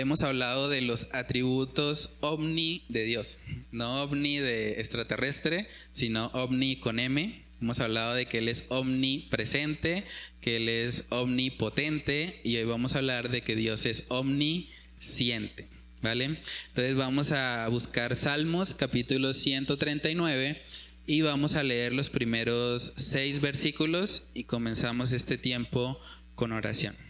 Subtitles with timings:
[0.00, 3.38] hemos hablado de los atributos omni de Dios.
[3.72, 7.44] No omni de extraterrestre, sino omni con M.
[7.60, 10.04] Hemos hablado de que Él es omnipresente,
[10.40, 15.68] que Él es omnipotente y hoy vamos a hablar de que Dios es omnisciente.
[16.00, 16.24] ¿Vale?
[16.68, 20.62] Entonces vamos a buscar Salmos capítulo 139
[21.08, 25.98] y vamos a leer los primeros seis versículos y comenzamos este tiempo
[26.36, 27.07] con oración.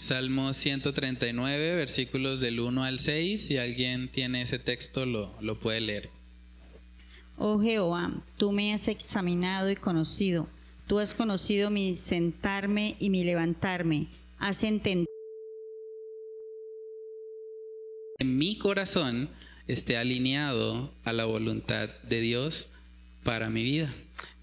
[0.00, 3.44] Salmo 139, versículos del 1 al 6.
[3.44, 6.08] Si alguien tiene ese texto, lo, lo puede leer.
[7.36, 10.48] Oh Jehová, tú me has examinado y conocido.
[10.86, 14.06] Tú has conocido mi sentarme y mi levantarme.
[14.38, 15.04] Has entendido.
[18.20, 19.28] En mi corazón
[19.68, 22.70] esté alineado a la voluntad de Dios
[23.22, 23.94] para mi vida.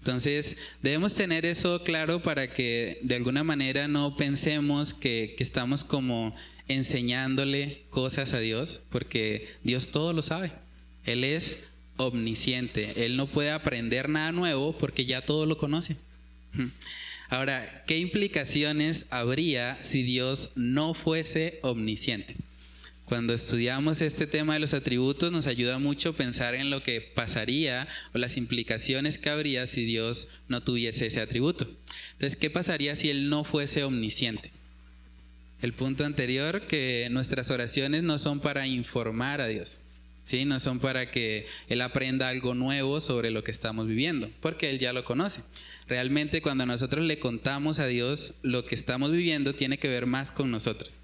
[0.08, 6.34] Entonces, debemos tener eso claro para que de alguna manera no pensemos que, estamos como
[6.66, 10.50] enseñándole cosas a Dios, porque Dios todo lo sabe.
[11.04, 11.58] Él es
[11.98, 13.04] omnisciente.
[13.04, 15.98] Él no puede aprender nada nuevo porque ya todo lo conoce.
[17.28, 22.34] Ahora, ¿qué implicaciones habría si Dios no fuese omnisciente?
[23.08, 27.88] Cuando estudiamos este tema de los atributos nos ayuda mucho pensar en lo que pasaría
[28.12, 31.66] o las implicaciones que habría si Dios no tuviese ese atributo.
[32.12, 34.52] Entonces, ¿qué pasaría si Él no fuese omnisciente?
[35.62, 39.80] El punto anterior, que nuestras oraciones no son para informar a Dios,
[40.22, 40.44] ¿sí?
[40.44, 44.80] No son para que Él aprenda algo nuevo sobre lo que estamos viviendo, porque Él
[44.80, 45.40] ya lo conoce.
[45.86, 50.30] Realmente cuando nosotros le contamos a Dios lo que estamos viviendo, tiene que ver más
[50.30, 51.00] con nosotros.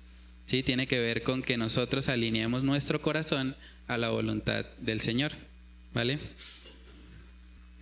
[0.46, 0.62] ¿Sí?
[0.62, 3.56] Tiene que ver con que nosotros alineemos nuestro corazón
[3.86, 5.32] a la voluntad del Señor,
[5.92, 6.18] ¿vale?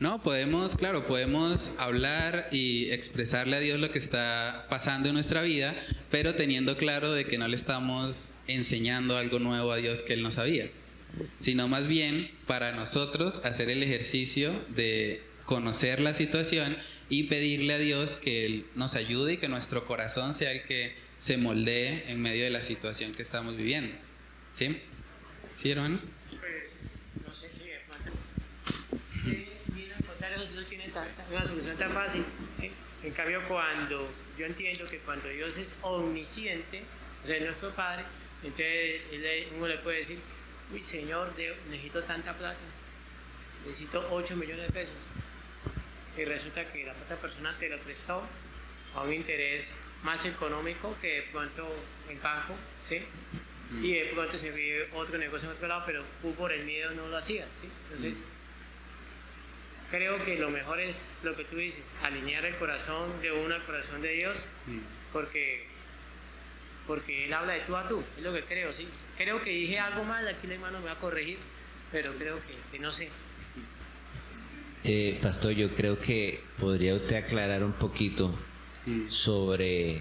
[0.02, 5.42] No, podemos, claro, podemos hablar y expresarle a Dios lo que está pasando en nuestra
[5.42, 5.76] vida,
[6.10, 10.22] pero teniendo claro de que no le estamos enseñando algo nuevo a Dios que Él
[10.22, 10.68] no sabía,
[11.38, 16.76] sino más bien para nosotros hacer el ejercicio de conocer la situación
[17.08, 20.94] y pedirle a Dios que Él nos ayude y que nuestro corazón sea el que
[21.22, 23.94] se moldee en medio de la situación que estamos viviendo.
[24.52, 24.82] ¿Sí?
[25.54, 26.00] ¿Sí, hermano?
[26.40, 26.94] Pues,
[27.24, 27.70] no sé si
[29.72, 30.90] Mira, contar eso tiene
[31.30, 32.24] una solución tan fácil.
[32.58, 32.72] ¿sí?
[33.04, 36.82] En cambio, cuando yo entiendo que cuando Dios es omnisciente,
[37.22, 38.02] o sea, es nuestro Padre,
[38.42, 39.02] entonces
[39.56, 40.18] uno le puede decir,
[40.72, 41.32] uy, Señor,
[41.70, 42.58] necesito tanta plata,
[43.64, 44.94] necesito 8 millones de pesos.
[46.18, 48.24] Y resulta que la otra persona te lo prestó
[48.96, 51.66] a un interés más económico que de pronto
[52.08, 53.02] el banco, ¿sí?
[53.70, 53.84] Mm.
[53.84, 56.90] Y de pronto se vive otro negocio en otro lado, pero tú por el miedo
[56.92, 57.68] no lo hacías, ¿sí?
[57.90, 59.90] Entonces, mm.
[59.90, 63.64] creo que lo mejor es lo que tú dices, alinear el corazón de uno al
[63.64, 64.78] corazón de Dios, mm.
[65.12, 65.70] porque
[66.86, 68.88] porque Él habla de tú a tú, es lo que creo, ¿sí?
[69.16, 71.38] Creo que dije algo mal, aquí el hermano me va a corregir,
[71.92, 73.08] pero creo que, que no sé.
[74.82, 78.36] Eh, pastor, yo creo que podría usted aclarar un poquito
[79.09, 80.00] sobre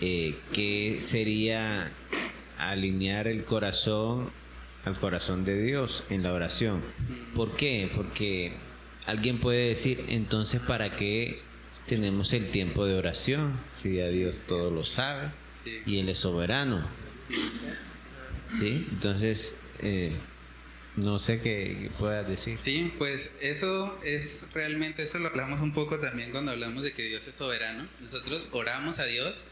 [0.00, 1.90] eh, qué sería
[2.58, 4.30] alinear el corazón
[4.84, 6.80] al corazón de Dios en la oración.
[7.34, 7.90] ¿Por qué?
[7.94, 8.52] Porque
[9.06, 11.40] alguien puede decir, entonces, ¿para qué
[11.86, 13.52] tenemos el tiempo de oración?
[13.76, 15.28] Si a Dios todo lo sabe
[15.86, 16.82] y Él es soberano.
[18.46, 18.86] ¿Sí?
[18.90, 20.12] Entonces, eh,
[20.96, 22.56] no sé qué puedas decir.
[22.56, 27.02] Sí, pues eso es realmente, eso lo hablamos un poco también cuando hablamos de que
[27.02, 27.86] Dios es soberano.
[28.00, 29.44] Nosotros oramos a Dios,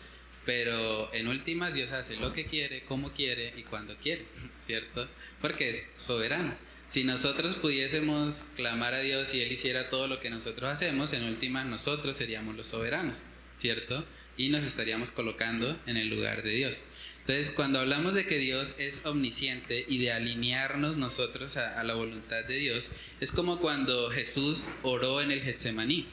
[0.45, 4.25] pero en últimas Dios hace lo que quiere, como quiere y cuando quiere,
[4.59, 5.09] ¿cierto?
[5.41, 6.55] Porque es soberano.
[6.89, 11.25] Si nosotros pudiésemos clamar a Dios y Él hiciera todo lo que nosotros hacemos, en
[11.25, 13.25] últimas nosotros seríamos los soberanos,
[13.59, 14.05] ¿cierto?
[14.39, 16.83] Y nos estaríamos colocando en el lugar de Dios.
[17.29, 22.43] Entonces, cuando hablamos de que Dios es omnisciente y de alinearnos nosotros a, la voluntad
[22.47, 26.07] de Dios, es como cuando Jesús oró en el Getsemaní.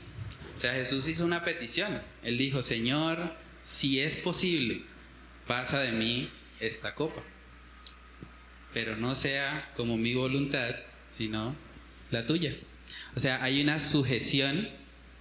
[0.58, 2.02] O sea, Jesús hizo una petición.
[2.22, 3.34] Él dijo, Señor,
[3.64, 4.82] si es posible,
[5.48, 6.30] pasa de mí
[6.60, 7.24] esta copa.
[8.74, 10.76] Pero no sea como mi voluntad,
[11.08, 11.56] sino
[12.12, 12.54] la tuya.
[13.16, 14.68] O sea, hay una sujeción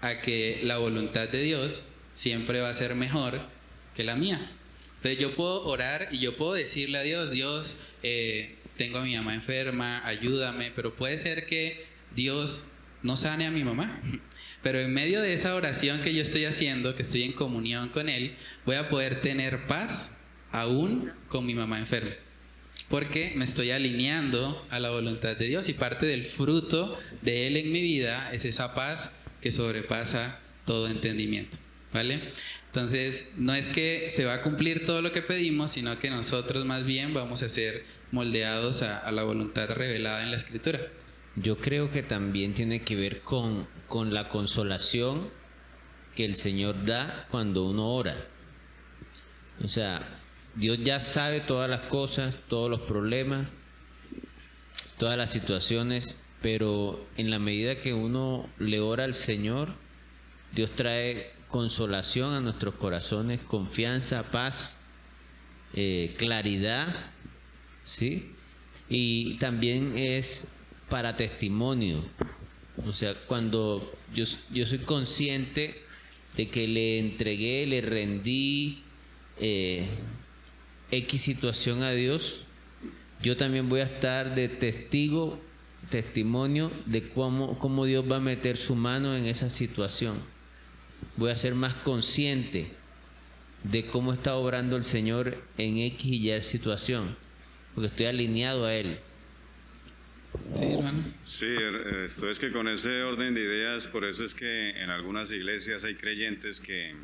[0.00, 3.40] a que la voluntad de Dios siempre va a ser mejor
[3.94, 4.50] que la mía.
[5.04, 9.14] Entonces yo puedo orar y yo puedo decirle a Dios, Dios, eh, tengo a mi
[9.14, 11.84] mamá enferma, ayúdame, pero puede ser que
[12.16, 12.64] Dios
[13.02, 14.00] no sane a mi mamá.
[14.62, 18.08] Pero en medio de esa oración que yo estoy haciendo, que estoy en comunión con
[18.08, 18.34] Él,
[18.64, 20.10] voy a poder tener paz
[20.52, 22.12] aún con mi mamá enferma.
[22.88, 27.58] Porque me estoy alineando a la voluntad de Dios y parte del fruto de Él
[27.58, 29.12] en mi vida es esa paz
[29.42, 31.58] que sobrepasa todo entendimiento.
[31.92, 32.32] ¿Vale?
[32.74, 36.64] Entonces, no es que se va a cumplir todo lo que pedimos, sino que nosotros
[36.64, 40.80] más bien vamos a ser moldeados a, la voluntad revelada en la escritura.
[41.36, 45.28] Yo creo que también tiene que ver con, con la consolación
[46.16, 48.16] que el Señor da cuando uno ora.
[49.62, 50.02] O sea,
[50.56, 53.46] Dios ya sabe todas las cosas, todos los problemas,
[54.98, 59.68] todas las situaciones, pero en la medida que uno le ora al Señor,
[60.50, 64.76] Dios trae consolación a nuestros corazones, confianza, paz,
[65.74, 66.88] eh, claridad,
[67.84, 68.32] ¿sí?
[68.88, 70.48] Y también es
[70.88, 72.02] para testimonio.
[72.84, 75.80] O sea, cuando yo, yo soy consciente
[76.36, 78.82] de que le entregué, le rendí
[79.38, 79.86] eh,
[80.90, 82.40] X situación a Dios,
[83.22, 85.38] yo también voy a estar de testigo,
[85.88, 90.33] testimonio de cómo, cómo Dios va a meter su mano en esa situación.
[91.16, 92.68] Voy a ser más consciente
[93.62, 97.16] de cómo está obrando el Señor en X y Y situación,
[97.74, 98.98] porque estoy alineado a Él.
[100.56, 101.04] Sí, hermano.
[101.24, 104.90] Sí, er- esto es que con ese orden de ideas, por eso es que en
[104.90, 106.94] algunas iglesias hay creyentes que,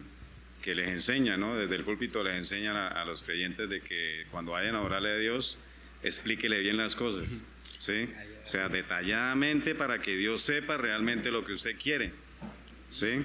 [0.62, 1.56] que les enseñan, ¿no?
[1.56, 5.10] Desde el púlpito les enseñan a, a los creyentes de que cuando vayan a orarle
[5.10, 5.58] a Dios,
[6.02, 7.40] explíquele bien las cosas,
[7.78, 8.08] ¿sí?
[8.42, 12.10] O sea, detalladamente para que Dios sepa realmente lo que usted quiere,
[12.88, 13.24] ¿sí?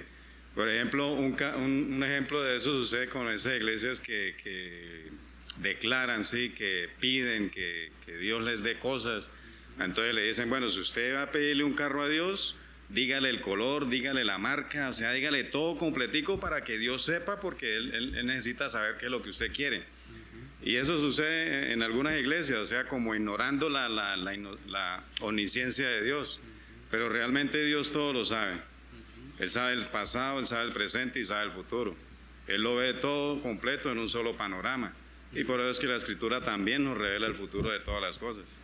[0.56, 5.10] Por ejemplo, un, un- ejemplo de eso sucede con esas iglesias que, que
[5.58, 9.32] declaran, sí, que piden que, que Dios les dé cosas.
[9.80, 12.58] Entonces le dicen, bueno, si usted va a pedirle un carro a Dios,
[12.88, 17.42] dígale el color, dígale la marca, o sea, dígale todo completico para que Dios sepa,
[17.42, 19.84] porque él, él- él necesita saber qué es lo que usted quiere.
[20.64, 24.34] Y eso sucede en algunas iglesias, o sea, como ignorando la, la, la,
[24.68, 26.40] la omnisciencia de Dios.
[26.90, 28.56] Pero realmente Dios todo lo sabe.
[29.40, 31.96] Él sabe el pasado, Él sabe el presente y sabe el futuro.
[32.48, 34.94] Él lo ve todo completo en un solo panorama.
[35.32, 38.18] Y por eso es que la escritura también nos revela el futuro de todas las
[38.18, 38.60] cosas.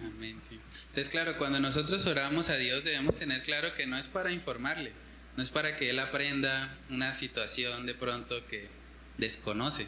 [0.00, 0.60] Amén, sí.
[0.88, 4.92] Entonces, claro, cuando nosotros oramos a Dios debemos tener claro que no es para informarle,
[5.36, 8.68] no es para que Él aprenda una situación de pronto que
[9.16, 9.86] desconoce,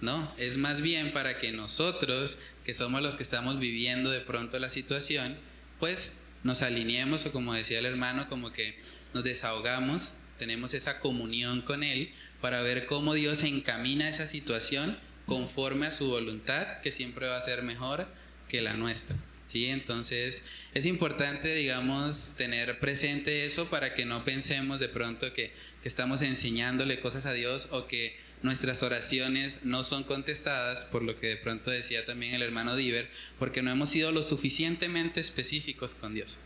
[0.00, 4.58] no, es más bien para que nosotros, que somos los que estamos viviendo de pronto
[4.58, 5.36] la situación,
[5.78, 8.78] pues nos alineemos o como decía el hermano, como que
[9.14, 14.96] nos desahogamos, tenemos esa comunión con Él para ver cómo Dios encamina esa situación
[15.26, 18.06] conforme a su voluntad, que siempre va a ser mejor
[18.48, 19.16] que la nuestra.
[19.46, 19.66] ¿sí?
[19.66, 25.52] Entonces es importante, digamos, tener presente eso para que no pensemos de pronto que,
[25.82, 31.18] que estamos enseñándole cosas a Dios o que nuestras oraciones no son contestadas, por lo
[31.18, 33.08] que de pronto decía también el hermano Diver,
[33.38, 36.38] porque no hemos sido lo suficientemente específicos con Dios.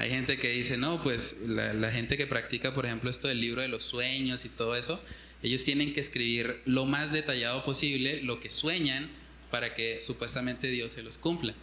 [0.00, 3.60] Hay gente que dice, no, pues la, gente que practica, por ejemplo, esto del libro
[3.60, 4.98] de los sueños y todo eso,
[5.42, 9.10] ellos tienen que escribir lo más detallado posible lo que sueñan
[9.50, 11.54] para que supuestamente Dios se los cumpla.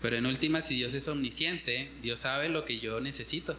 [0.00, 3.58] Pero en última, si Dios es omnisciente, Dios sabe lo que yo necesito.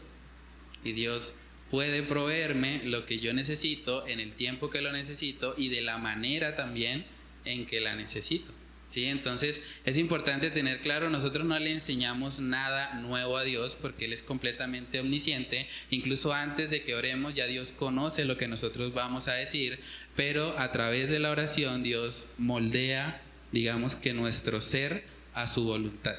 [0.86, 1.34] Y Dios
[1.70, 5.98] puede proveerme lo que yo necesito en el tiempo que lo necesito y de la
[5.98, 7.06] manera también
[7.44, 8.54] en que la necesito.
[8.88, 9.06] ¿Sí?
[9.06, 14.14] Entonces es importante tener claro, nosotros no le enseñamos nada nuevo a Dios porque Él
[14.14, 19.28] es completamente omnisciente, incluso antes de que oremos ya Dios conoce lo que nosotros vamos
[19.28, 19.78] a decir,
[20.16, 25.04] pero a través de la oración Dios moldea, digamos que nuestro ser
[25.34, 26.16] a su voluntad,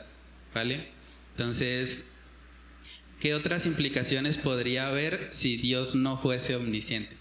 [0.54, 0.88] ¿vale?
[1.38, 2.04] Entonces,
[3.18, 7.16] ¿qué otras implicaciones podría haber si Dios no fuese omnisciente?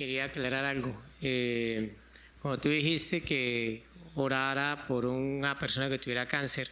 [0.00, 0.98] Quería aclarar algo.
[1.20, 1.92] Eh,
[2.40, 3.82] cuando tú dijiste que
[4.14, 6.70] orara por una persona que tuviera cáncer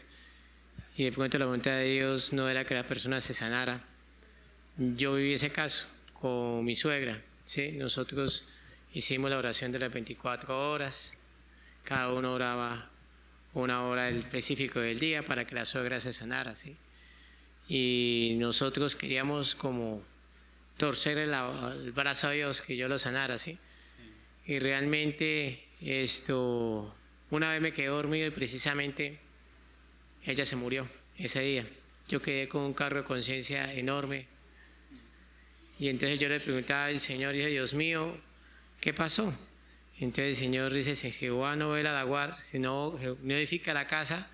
[0.96, 3.84] y de pronto la voluntad de Dios no era que la persona se sanara,
[4.78, 7.22] yo viví ese caso con mi suegra.
[7.44, 7.72] ¿sí?
[7.72, 8.46] Nosotros
[8.94, 11.14] hicimos la oración de las 24 horas,
[11.84, 12.88] cada uno oraba
[13.52, 16.56] una hora específica del día para que la suegra se sanara.
[16.56, 16.78] ¿sí?
[17.68, 20.02] Y nosotros queríamos como
[20.78, 23.58] torcer el, el, brazo a Dios que yo lo sanara, ¿sí?
[24.46, 26.94] Y realmente esto,
[27.30, 29.18] una vez me quedé dormido y precisamente
[30.24, 31.66] ella se murió ese día.
[32.08, 34.26] Yo quedé con un cargo de conciencia enorme.
[35.78, 38.16] Y entonces yo le preguntaba al Señor, dije, Dios mío,
[38.80, 39.36] ¿qué pasó?
[40.00, 43.86] Entonces el Señor dice, si Jehová no ve la guarda, si no, no edifica la
[43.86, 44.30] casa,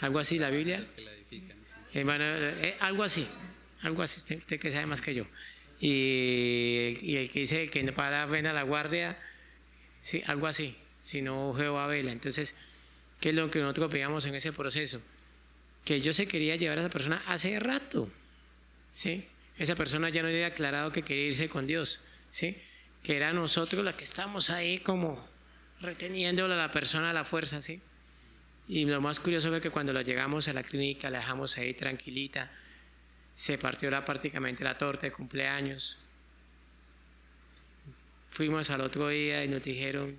[0.00, 0.82] algo así, la Biblia.
[1.92, 3.26] Hermano, eh, algo así,
[3.84, 5.26] algo así, usted, que sabe más que yo.
[5.80, 9.18] Y, el que dice que no para ven a la guardia,
[10.00, 12.10] sí, algo así, si no Jehová vela.
[12.10, 12.56] Entonces,
[13.20, 15.02] ¿qué es lo que nosotros pegamos en ese proceso?
[15.84, 18.10] Que yo se quería llevar a esa persona hace rato,
[18.90, 19.28] ¿sí?
[19.58, 22.00] Esa persona ya no había aclarado que quería irse con Dios,
[22.30, 22.56] ¿sí?
[23.02, 25.28] Que era nosotros la que estamos ahí como
[25.80, 27.82] reteniéndole a la persona a la fuerza, ¿sí?
[28.66, 31.74] Y lo más curioso fue que cuando la llegamos a la clínica, la dejamos ahí
[31.74, 32.50] tranquilita,
[33.34, 35.98] se partió la, prácticamente la torta de cumpleaños.
[38.30, 40.16] Fuimos al otro día y nos dijeron,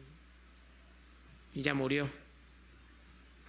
[1.54, 2.10] ya murió.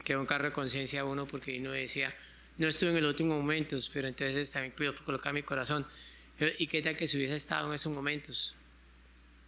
[0.04, 2.14] Quedó un carro de conciencia uno porque uno decía,
[2.58, 5.87] no estuve en el último momento, pero entonces también puedo colocar mi corazón.
[6.58, 8.54] ¿Y qué tal que si hubiese estado en esos momentos?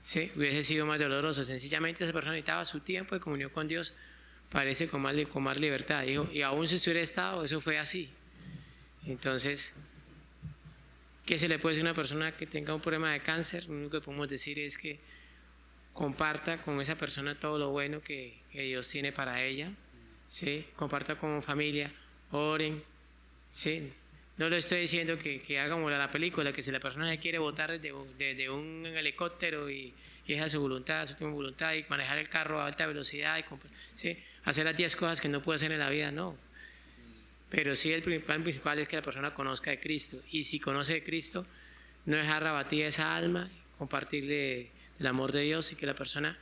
[0.03, 1.45] Sí, hubiese sido más doloroso.
[1.45, 3.95] Sencillamente esa persona necesitaba su tiempo de comunión con Dios,
[4.51, 6.05] parece con más, con más libertad.
[6.05, 8.11] Y aún si hubiera estado, eso fue así.
[9.07, 9.75] Entonces,
[11.29, 13.67] ¿qué se le puede decir a una persona que tenga un problema de cáncer?
[13.67, 14.99] Lo único que podemos decir es que
[15.93, 19.71] comparta con esa persona todo lo bueno que, que Dios tiene para ella.
[20.27, 20.67] ¿sí?
[20.75, 21.93] Comparta con familia,
[22.31, 22.83] oren,
[23.51, 23.93] Sí,
[24.39, 27.79] no le estoy diciendo que, que hagamos la película, que si la persona quiere votar
[27.79, 29.93] desde, un helicóptero y,
[30.27, 33.39] y es a su voluntad, a su voluntad, y manejar el carro a alta velocidad,
[33.39, 33.45] y
[33.95, 34.19] ¿sí?
[34.45, 36.37] hacer las 10 cosas que no puede hacer en la vida, no.
[37.51, 40.21] Pero sí el principal, principal es que la persona conozca de Cristo.
[40.31, 41.47] Y si conoce de Cristo,
[42.05, 46.39] no dejar abatida esa alma, compartirle el amor de Dios y que la persona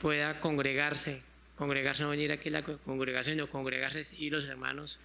[0.00, 1.22] pueda congregarse.
[1.56, 5.00] Congregarse, no venir aquí a la congregación, sino congregarse y los hermanos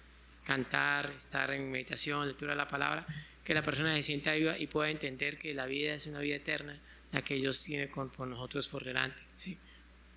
[0.46, 3.04] cantar, estar en meditación, lectura de la palabra,
[3.44, 6.36] que la persona se sienta viva y pueda entender que la vida es una vida
[6.36, 6.78] eterna,
[7.12, 9.20] la que Dios tiene con, nosotros por delante.
[9.34, 9.58] ¿sí?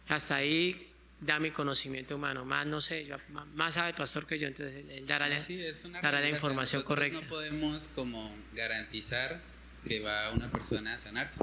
[0.07, 0.88] Hasta ahí
[1.21, 3.17] da mi conocimiento humano, más no sé, yo,
[3.55, 5.39] más sabe el pastor que yo, entonces él dará, la,
[6.01, 7.19] dará la información correcta.
[7.21, 9.41] No podemos como garantizar
[9.88, 11.41] que va una persona a sanarse.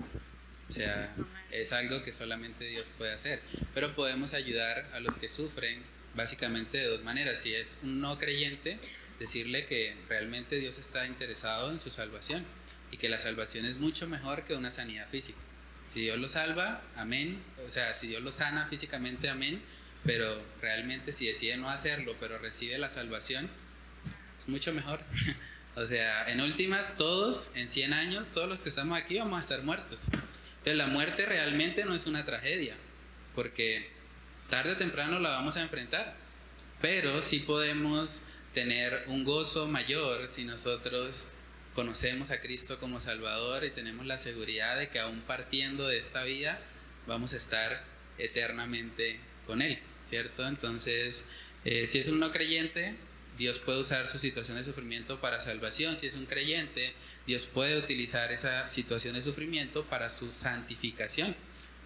[0.69, 1.15] O sea,
[1.51, 3.41] es algo que solamente Dios puede hacer.
[3.75, 5.81] Pero podemos ayudar a los que sufren
[6.15, 7.39] básicamente de dos maneras.
[7.39, 8.79] Si es un no creyente,
[9.21, 12.45] decirle que realmente Dios está interesado en su salvación
[12.91, 15.39] y que la salvación es mucho mejor que una sanidad física.
[15.87, 17.43] Si Dios lo salva, amén.
[17.67, 19.63] O sea, si Dios lo sana físicamente, amén.
[20.05, 23.49] Pero realmente si decide no hacerlo, pero recibe la salvación,
[24.39, 25.01] es mucho mejor.
[25.75, 29.41] o sea, en últimas, todos, en 100 años, todos los que estamos aquí vamos a
[29.41, 30.09] estar muertos.
[30.65, 32.77] Pero la muerte realmente no es una tragedia,
[33.35, 33.89] porque
[34.51, 36.17] tarde o temprano la vamos a enfrentar,
[36.81, 41.29] pero sí podemos tener un gozo mayor si nosotros
[41.77, 46.25] conocemos a Cristo como Salvador y tenemos la seguridad de que aún partiendo de esta
[46.25, 46.59] vida
[47.07, 47.85] vamos a estar
[48.17, 50.49] eternamente con Él, ¿cierto?
[50.49, 51.27] Entonces,
[51.67, 52.97] eh, si es un no creyente,
[53.37, 55.99] Dios puede usar su situación de sufrimiento para salvación.
[55.99, 56.95] Si es un creyente,
[57.27, 61.37] Dios puede utilizar esa situación de sufrimiento para su santificación,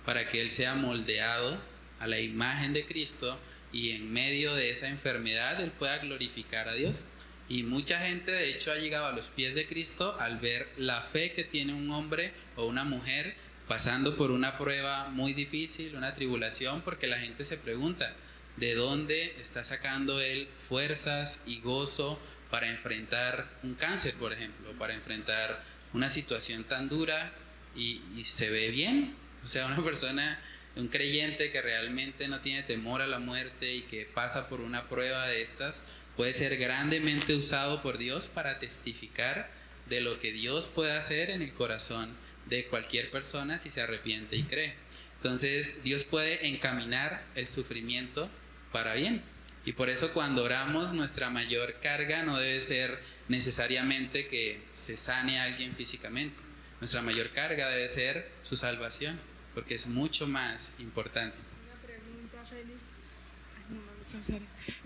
[0.06, 1.61] para que Él sea moldeado
[1.99, 3.37] a la imagen de Cristo
[3.73, 7.06] y en medio de esa enfermedad Él pueda glorificar a Dios.
[7.50, 11.02] Y mucha gente de hecho ha llegado a los pies de Cristo al ver la
[11.02, 13.35] fe que tiene un hombre o una mujer
[13.66, 18.14] pasando por una prueba muy difícil, una tribulación, porque la gente se pregunta,
[18.57, 22.21] ¿de dónde está sacando Él fuerzas y gozo
[22.52, 25.61] para enfrentar un cáncer, por ejemplo, para enfrentar
[25.92, 27.33] una situación tan dura
[27.75, 29.16] y, y se ve bien?
[29.42, 30.38] O sea, una persona
[30.76, 34.88] un creyente que realmente no tiene temor a la muerte y que pasa por una
[34.88, 35.83] prueba de estas,
[36.17, 39.50] puede ser grandemente usado por Dios para testificar
[39.87, 42.14] de lo que Dios puede hacer en el corazón
[42.47, 44.75] de cualquier persona si se arrepiente y cree.
[45.17, 48.31] Entonces Dios puede encaminar el sufrimiento
[48.73, 49.23] para bien.
[49.64, 52.99] Y por eso cuando oramos nuestra mayor carga no debe ser
[53.29, 56.37] necesariamente que se sane a alguien físicamente.
[56.81, 59.21] Nuestra mayor carga debe ser su salvación
[59.55, 61.37] porque es mucho más importante.
[61.67, 62.81] Una pregunta, Félix.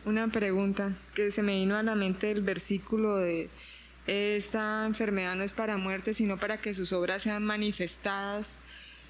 [0.05, 3.49] Una pregunta que se me vino a la mente del versículo de
[4.07, 8.57] esa enfermedad no es para muerte, sino para que sus obras sean manifestadas.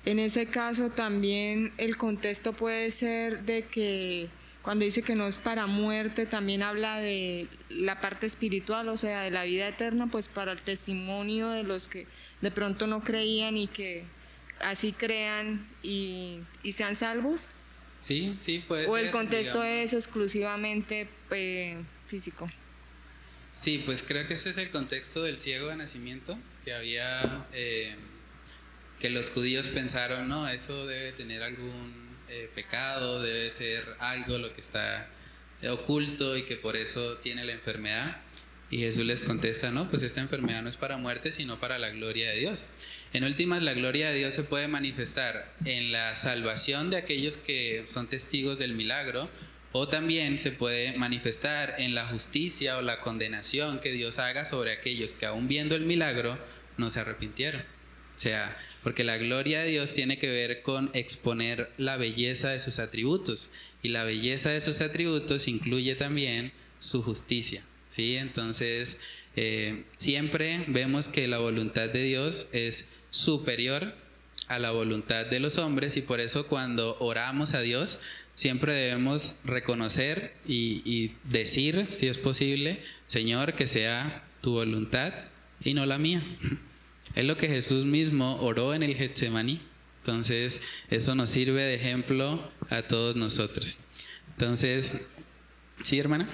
[0.05, 4.29] En ese caso también el contexto puede ser de que
[4.63, 9.21] cuando dice que no es para muerte, también habla de la parte espiritual, o sea,
[9.21, 12.07] de la vida eterna, pues para el testimonio de los que
[12.41, 14.05] de pronto no creían y que
[14.61, 16.41] así crean y,
[16.73, 17.51] sean salvos?
[18.05, 22.47] Sí, sí, puede ¿O el contexto es exclusivamente eh, físico?
[23.55, 27.95] Sí, pues creo que ese es el contexto del ciego de nacimiento, que había, eh,
[29.01, 31.95] que los judíos pensaron, no, eso debe tener algún
[32.29, 35.09] eh, pecado, debe ser algo lo que está
[35.71, 38.21] oculto y que por eso tiene la enfermedad.
[38.71, 41.89] Y Jesús les contesta, no, pues esta enfermedad no es para muerte, sino para la
[41.89, 42.69] gloria de Dios.
[43.15, 47.85] En últimas, la gloria de Dios se puede manifestar en la salvación de aquellos que
[47.87, 49.31] son testigos del milagro
[49.71, 54.73] O también se puede manifestar en la justicia o la condenación que Dios haga sobre
[54.73, 56.37] aquellos que aún viendo el milagro
[56.77, 57.61] no se arrepintieron.
[57.61, 62.59] O sea, porque la gloria de Dios tiene que ver con exponer la belleza de
[62.61, 63.51] sus atributos.
[63.83, 67.65] Y la belleza de sus atributos incluye también su justicia.
[67.89, 68.17] ¿sí?
[68.17, 68.99] Entonces,
[69.37, 73.95] eh, siempre vemos que la voluntad de Dios es superior
[74.49, 78.01] a la voluntad de los hombres y por eso cuando oramos a Dios
[78.35, 85.15] siempre debemos reconocer y, decir, si es posible, Señor, que sea tu voluntad
[85.63, 86.23] y no la mía.
[87.15, 89.61] Es lo que Jesús mismo oró en el Getsemaní.
[90.01, 93.79] Entonces, eso nos sirve de ejemplo a todos nosotros.
[94.33, 95.03] Entonces,
[95.85, 96.29] ¿sí, hermana?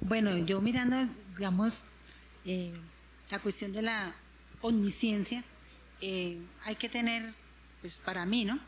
[0.00, 1.84] Bueno, yo mirando, digamos,
[2.44, 2.74] eh,
[3.30, 4.14] la cuestión de la
[4.60, 5.44] omnisciencia,
[6.00, 7.34] eh, hay que tener,
[7.80, 8.58] pues para mí, ¿no?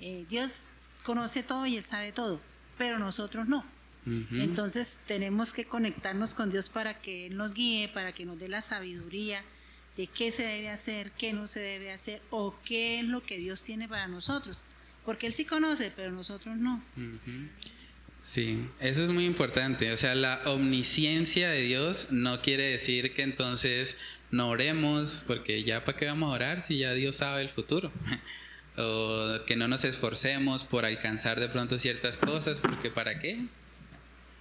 [0.00, 0.64] Eh, Dios
[1.04, 2.40] conoce todo y Él sabe todo,
[2.78, 3.64] pero nosotros no.
[4.06, 8.48] Entonces tenemos que conectarnos con Dios para que Él nos guíe, para que nos dé
[8.48, 9.42] la sabiduría,
[9.96, 13.38] de qué se debe hacer, qué no se debe hacer o qué es lo que
[13.38, 14.60] Dios tiene para nosotros.
[15.06, 16.82] Porque Él sí conoce, pero nosotros no.
[18.20, 19.92] Sí, eso es muy importante.
[19.92, 23.96] O sea, la omnisciencia de Dios no quiere decir que entonces
[24.34, 27.92] no oremos, porque ya para qué vamos a orar si ya Dios sabe el futuro.
[28.76, 33.38] o que no nos esforcemos por alcanzar de pronto ciertas cosas, porque ¿para qué?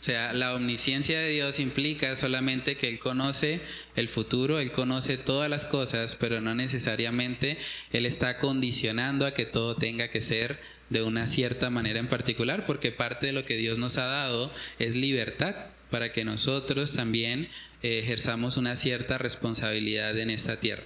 [0.02, 3.62] O sea, la omnisciencia de Dios implica solamente que Él conoce
[3.96, 7.60] el futuro, Él conoce todas las cosas, pero no necesariamente
[7.92, 10.60] Él está condicionando a que todo tenga que ser
[10.90, 14.52] de una cierta manera en particular, porque parte de lo que Dios nos ha dado
[14.80, 15.56] es libertad
[15.94, 17.48] para que nosotros también
[17.84, 20.84] ejerzamos una cierta responsabilidad en esta tierra.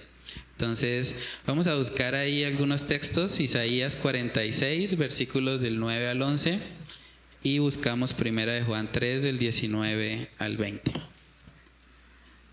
[0.52, 6.58] Entonces, vamos a buscar ahí algunos textos, Isaías 46, versículos del 9 al 11
[7.44, 10.92] y buscamos primera de Juan 3 del 19 al 20.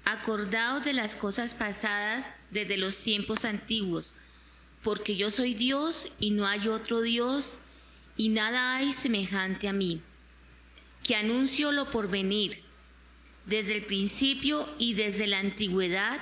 [0.06, 4.13] Acordaos de las cosas pasadas desde los tiempos antiguos,
[4.84, 7.58] porque yo soy Dios y no hay otro Dios
[8.15, 10.00] y nada hay semejante a mí,
[11.04, 12.62] que anuncio lo por venir,
[13.45, 16.19] desde el principio y desde la antigüedad,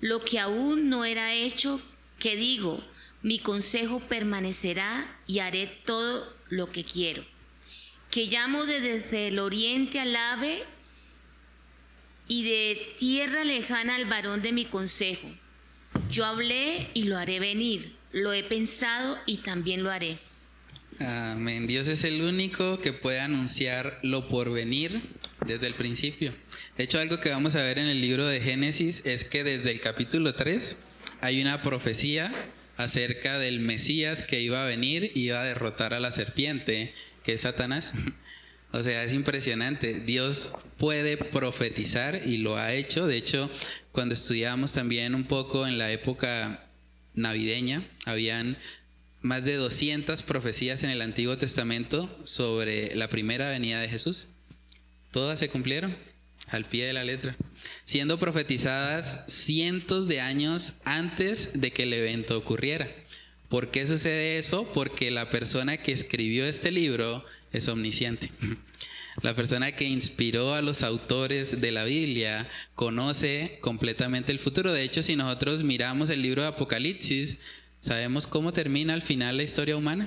[0.00, 1.80] lo que aún no era hecho,
[2.18, 2.82] que digo,
[3.22, 7.24] mi consejo permanecerá y haré todo lo que quiero
[8.10, 10.62] que llamo desde el oriente al ave
[12.26, 15.28] y de tierra lejana al varón de mi consejo.
[16.10, 20.18] Yo hablé y lo haré venir, lo he pensado y también lo haré.
[21.00, 21.66] Amén.
[21.66, 25.00] Dios es el único que puede anunciar lo por venir
[25.46, 26.34] desde el principio.
[26.76, 29.70] De hecho, algo que vamos a ver en el libro de Génesis es que desde
[29.70, 30.76] el capítulo 3
[31.20, 32.32] hay una profecía
[32.76, 37.34] acerca del Mesías que iba a venir y iba a derrotar a la serpiente que
[37.34, 37.92] es Satanás.
[38.70, 40.00] O sea, es impresionante.
[40.00, 43.06] Dios puede profetizar y lo ha hecho.
[43.06, 43.50] De hecho,
[43.92, 46.68] cuando estudiamos también un poco en la época
[47.14, 48.58] navideña, habían
[49.22, 54.28] más de 200 profecías en el Antiguo Testamento sobre la primera venida de Jesús.
[55.10, 55.96] Todas se cumplieron
[56.48, 57.36] al pie de la letra,
[57.84, 62.88] siendo profetizadas cientos de años antes de que el evento ocurriera.
[63.48, 64.70] ¿Por qué sucede eso?
[64.72, 68.30] Porque la persona que escribió este libro es omnisciente.
[69.22, 74.72] La persona que inspiró a los autores de la Biblia conoce completamente el futuro.
[74.72, 77.38] De hecho, si nosotros miramos el libro de Apocalipsis,
[77.80, 80.06] sabemos cómo termina al final la historia humana.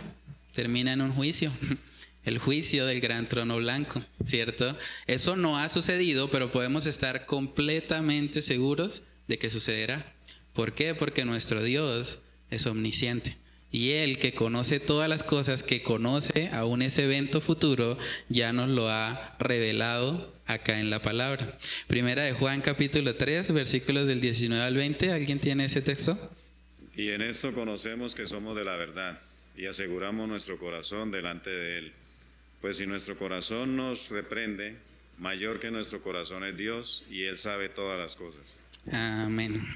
[0.56, 1.52] Termina en un juicio,
[2.24, 4.78] el juicio del gran trono blanco, ¿cierto?
[5.08, 10.14] Eso no ha sucedido, pero podemos estar completamente seguros de que sucederá.
[10.54, 10.94] ¿Por qué?
[10.94, 13.38] Porque nuestro Dios es omnisciente.
[13.72, 18.70] Y Él que conoce todas las cosas, que conoce aún ese evento futuro, ya nos
[18.70, 21.58] lo ha revelado acá en la palabra.
[21.88, 25.14] Primera de Juan capítulo 3, versículos del 19 al 20.
[25.14, 26.32] ¿Alguien tiene ese texto?
[26.98, 29.20] Y en esto conocemos que somos de la verdad
[29.56, 31.94] y aseguramos nuestro corazón delante de Él.
[32.62, 34.78] Pues si nuestro corazón nos reprende,
[35.18, 38.60] mayor que nuestro corazón es Dios y Él sabe todas las cosas.
[38.92, 39.68] Amén.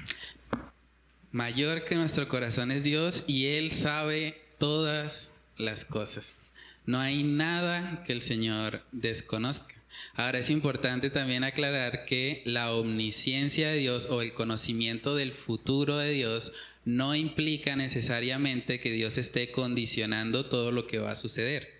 [1.32, 6.38] Mayor que nuestro corazón es Dios y Él sabe todas las cosas.
[6.86, 9.74] No hay nada que el Señor desconozca.
[10.14, 15.96] Ahora es importante también aclarar que la omnisciencia de Dios o el conocimiento del futuro
[15.96, 16.52] de Dios
[16.84, 21.75] no implica necesariamente que Dios esté condicionando todo lo que va a suceder.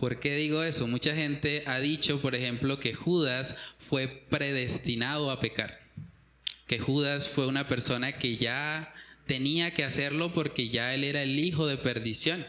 [0.00, 0.88] ¿Por qué digo eso?
[0.88, 5.80] Mucha gente ha dicho, por ejemplo, que Judas fue predestinado a pecar
[6.70, 8.94] que Judas fue una persona que ya
[9.26, 12.46] tenía que hacerlo porque ya él era el hijo de perdición.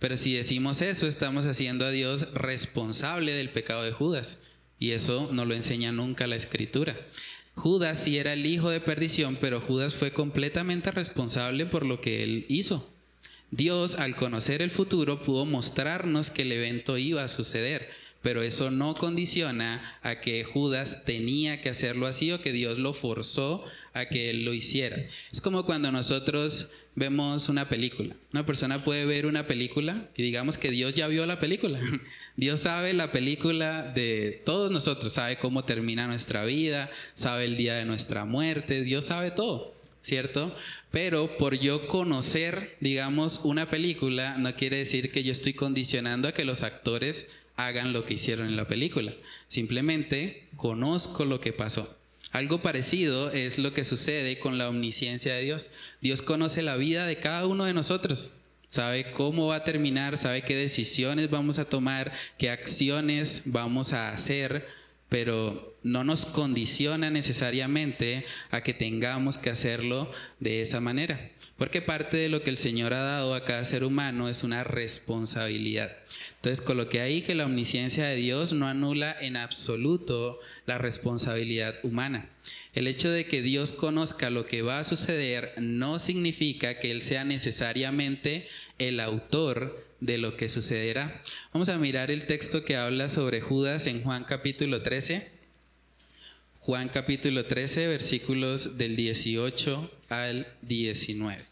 [0.00, 4.40] Pero si decimos eso, estamos haciendo a Dios responsable del pecado de Judas.
[4.80, 6.98] Y eso no lo enseña nunca la escritura.
[7.54, 12.24] Judas sí era el hijo de perdición, pero Judas fue completamente responsable por lo que
[12.24, 12.91] él hizo.
[13.52, 17.90] Dios, al conocer el futuro, pudo mostrarnos que el evento iba a suceder,
[18.22, 22.94] pero eso no condiciona a que Judas tenía que hacerlo así o que Dios lo
[22.94, 23.62] forzó
[23.92, 24.96] a que él lo hiciera.
[25.30, 28.16] Es como cuando nosotros vemos una película.
[28.32, 31.78] Una persona puede ver una película y digamos que Dios ya vio la película.
[32.36, 37.74] Dios sabe la película de todos nosotros, sabe cómo termina nuestra vida, sabe el día
[37.74, 39.71] de nuestra muerte, Dios sabe todo.
[40.02, 40.54] ¿Cierto?
[40.90, 46.34] Pero por yo conocer, digamos, una película, no quiere decir que yo estoy condicionando a
[46.34, 49.14] que los actores hagan lo que hicieron en la película.
[49.48, 51.98] Simplemente conozco lo que pasó.
[52.32, 55.70] Algo parecido es lo que sucede con la omnisciencia de Dios.
[56.00, 58.32] Dios conoce la vida de cada uno de nosotros.
[58.68, 64.10] Sabe cómo va a terminar, sabe qué decisiones vamos a tomar, qué acciones vamos a
[64.12, 64.66] hacer
[65.12, 72.16] pero no nos condiciona necesariamente a que tengamos que hacerlo de esa manera, porque parte
[72.16, 75.94] de lo que el Señor ha dado a cada ser humano es una responsabilidad.
[76.36, 82.30] Entonces coloqué ahí que la omnisciencia de Dios no anula en absoluto la responsabilidad humana.
[82.72, 87.02] El hecho de que Dios conozca lo que va a suceder no significa que Él
[87.02, 88.48] sea necesariamente
[88.78, 91.22] el autor de lo que sucederá.
[91.52, 95.30] Vamos a mirar el texto que habla sobre Judas en Juan capítulo 13.
[96.58, 101.44] Juan capítulo 13, versículos del 18 al 19.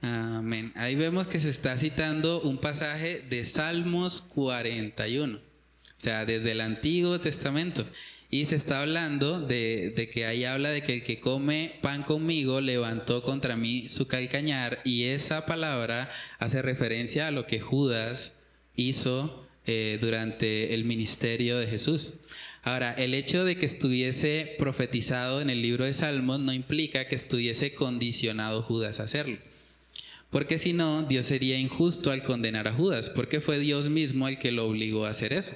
[0.00, 0.72] Amén.
[0.76, 5.40] Ahí vemos que se está citando un pasaje de Salmos 41, o
[5.96, 7.84] sea, desde el Antiguo Testamento.
[8.30, 12.60] Y se está hablando de, que ahí habla de que el que come pan conmigo
[12.60, 18.34] levantó contra mí su calcañar y esa palabra hace referencia a lo que Judas
[18.76, 22.14] hizo eh, durante el ministerio de Jesús.
[22.62, 27.14] Ahora, el hecho de que estuviese profetizado en el libro de Salmos no implica que
[27.14, 29.38] estuviese condicionado Judas a hacerlo.
[30.28, 34.38] Porque si no, Dios sería injusto al condenar a Judas, porque fue Dios mismo el
[34.38, 35.54] que lo obligó a hacer eso.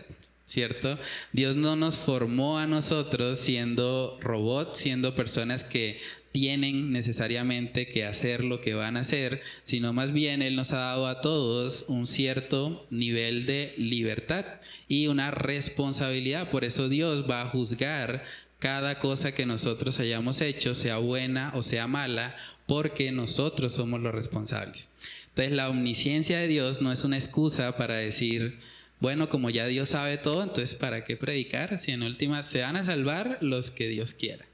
[0.53, 0.99] ¿Cierto?
[1.33, 5.99] Dios no nos formó a nosotros siendo robots, siendo personas que
[6.31, 10.79] tienen necesariamente que hacer lo que van a hacer, sino más bien Él nos ha
[10.79, 14.45] dado a todos un cierto nivel de libertad
[14.89, 16.51] y una responsabilidad.
[16.51, 18.23] Por eso Dios va a juzgar
[18.59, 22.37] cada cosa que nosotros hayamos hecho, sea buena o sea mala,
[22.67, 24.91] porque nosotros somos los responsables.
[25.29, 28.59] Entonces la omnisciencia de Dios no es una excusa para decir,
[29.03, 31.77] bueno, como ya Dios sabe todo, entonces ¿para qué predicar?
[31.81, 34.45] Si en últimas se van a salvar los que Dios quiera.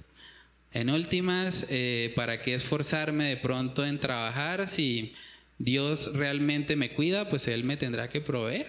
[0.73, 5.13] En últimas, eh, ¿para qué esforzarme de pronto en trabajar si
[5.59, 7.29] Dios realmente me cuida?
[7.29, 8.69] Pues Él me tendrá que proveer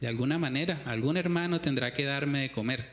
[0.00, 0.82] de alguna manera.
[0.84, 2.88] Algún hermano tendrá que darme de comer.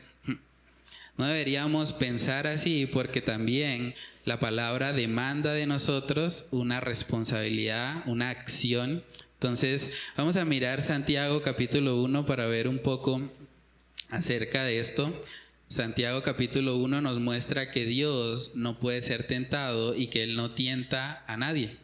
[1.16, 9.02] No deberíamos pensar así porque también la palabra demanda de nosotros una responsabilidad, una acción
[9.40, 13.22] entonces, vamos a mirar Santiago capítulo 1 para ver un poco
[14.08, 15.14] acerca de esto.
[15.68, 20.56] Santiago capítulo 1 nos muestra que Dios no puede ser tentado y que Él no
[20.56, 21.76] tienta a nadie.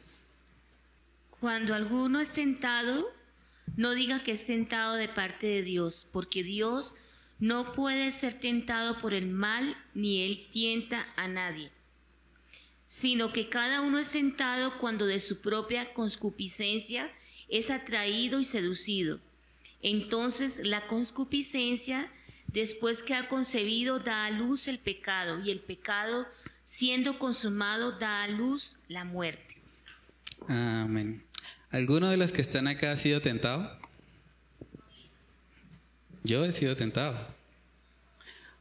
[1.31, 3.07] Cuando alguno es tentado,
[3.77, 6.97] no diga que es tentado de parte de Dios, porque Dios
[7.39, 11.71] no puede ser tentado por el mal, ni Él tienta a nadie,
[12.85, 17.13] sino que cada uno es tentado cuando de su propia concupiscencia
[17.55, 19.21] es atraído y seducido.
[19.81, 22.11] Entonces la concupiscencia,
[22.49, 26.27] después que ha concebido, da a luz el pecado y el pecado,
[26.65, 29.57] siendo consumado, da a luz la muerte.
[30.49, 31.23] Amén.
[31.71, 33.79] ¿Alguno de los que están acá ha sido tentado?
[36.25, 37.35] Yo he sido tentado.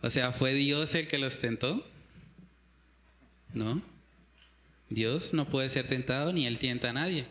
[0.02, 1.84] O sea, ¿fue Dios el que los tentó?
[3.54, 3.82] No.
[4.90, 7.26] Dios no puede ser tentado ni él tienta a nadie.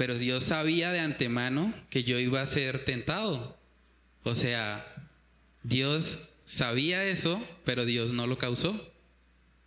[0.00, 3.60] Pero Dios sabía de antemano que yo iba a ser tentado.
[4.22, 4.82] O sea,
[5.62, 8.94] Dios sabía eso, pero Dios no lo causó.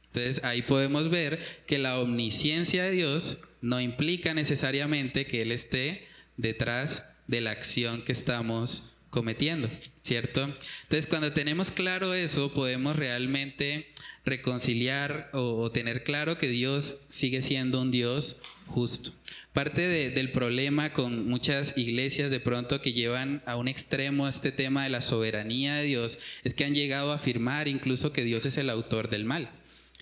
[0.07, 6.07] Entonces ahí podemos ver que la omnisciencia de Dios no implica necesariamente que Él esté
[6.35, 9.69] detrás de la acción que estamos cometiendo,
[10.01, 10.45] ¿cierto?
[10.81, 13.85] Entonces cuando tenemos claro eso, podemos realmente
[14.25, 19.13] reconciliar o, tener claro que Dios sigue siendo un Dios justo.
[19.53, 24.83] Parte del problema con muchas iglesias de pronto que llevan a un extremo este tema
[24.83, 28.57] de la soberanía de Dios es que han llegado a afirmar incluso que Dios es
[28.57, 29.47] el autor del mal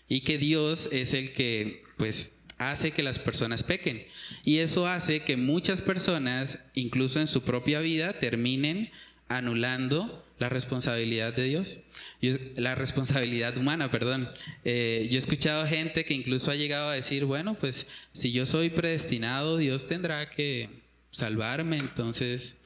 [0.07, 4.05] y que Dios es el que pues hace que las personas pequen.
[4.45, 8.89] Y eso hace que muchas personas, incluso en su propia vida, terminen
[9.27, 11.81] anulando la responsabilidad de Dios,
[12.55, 14.27] la responsabilidad humana, perdón.
[14.65, 18.47] Eh, yo he escuchado gente que incluso ha llegado a decir, bueno, pues si yo
[18.47, 22.57] soy predestinado, Dios tendrá que salvarme, entonces,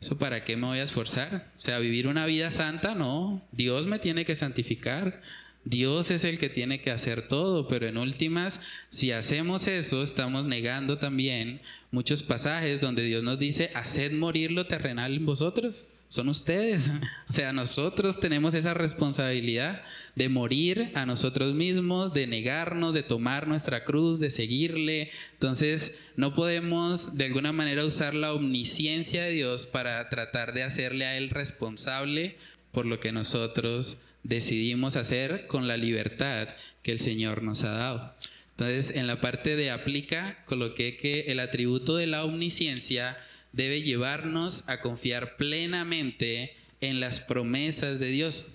[0.00, 1.50] ¿eso para qué me voy a esforzar?
[1.58, 5.20] O sea, vivir una vida santa, no, Dios me tiene que santificar.
[5.64, 10.44] Dios es el que tiene que hacer todo, pero en últimas, si hacemos eso, estamos
[10.44, 16.28] negando también muchos pasajes donde Dios nos dice, haced morir lo terrenal en vosotros son
[16.28, 16.90] ustedes.
[17.28, 19.82] O sea, nosotros tenemos esa responsabilidad
[20.14, 25.10] de morir a nosotros mismos, de negarnos, de tomar nuestra cruz, de seguirle.
[25.32, 31.06] Entonces, no podemos de alguna manera usar la omnisciencia de Dios para tratar de hacerle
[31.06, 32.36] a Él responsable
[32.70, 36.48] por lo que nosotros decidimos hacer con la libertad
[36.82, 38.14] que el Señor nos ha dado.
[38.56, 43.16] Entonces, en la parte de aplica, coloqué que el atributo de la omnisciencia
[43.54, 48.48] debe llevarnos a confiar plenamente en las promesas de Dios.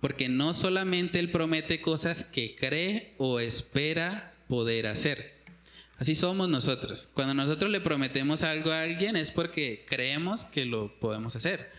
[0.00, 5.40] Porque no solamente Él promete cosas que cree o espera poder hacer.
[5.96, 7.08] Así somos nosotros.
[7.14, 11.70] Cuando nosotros le prometemos algo a alguien es porque creemos que lo podemos hacer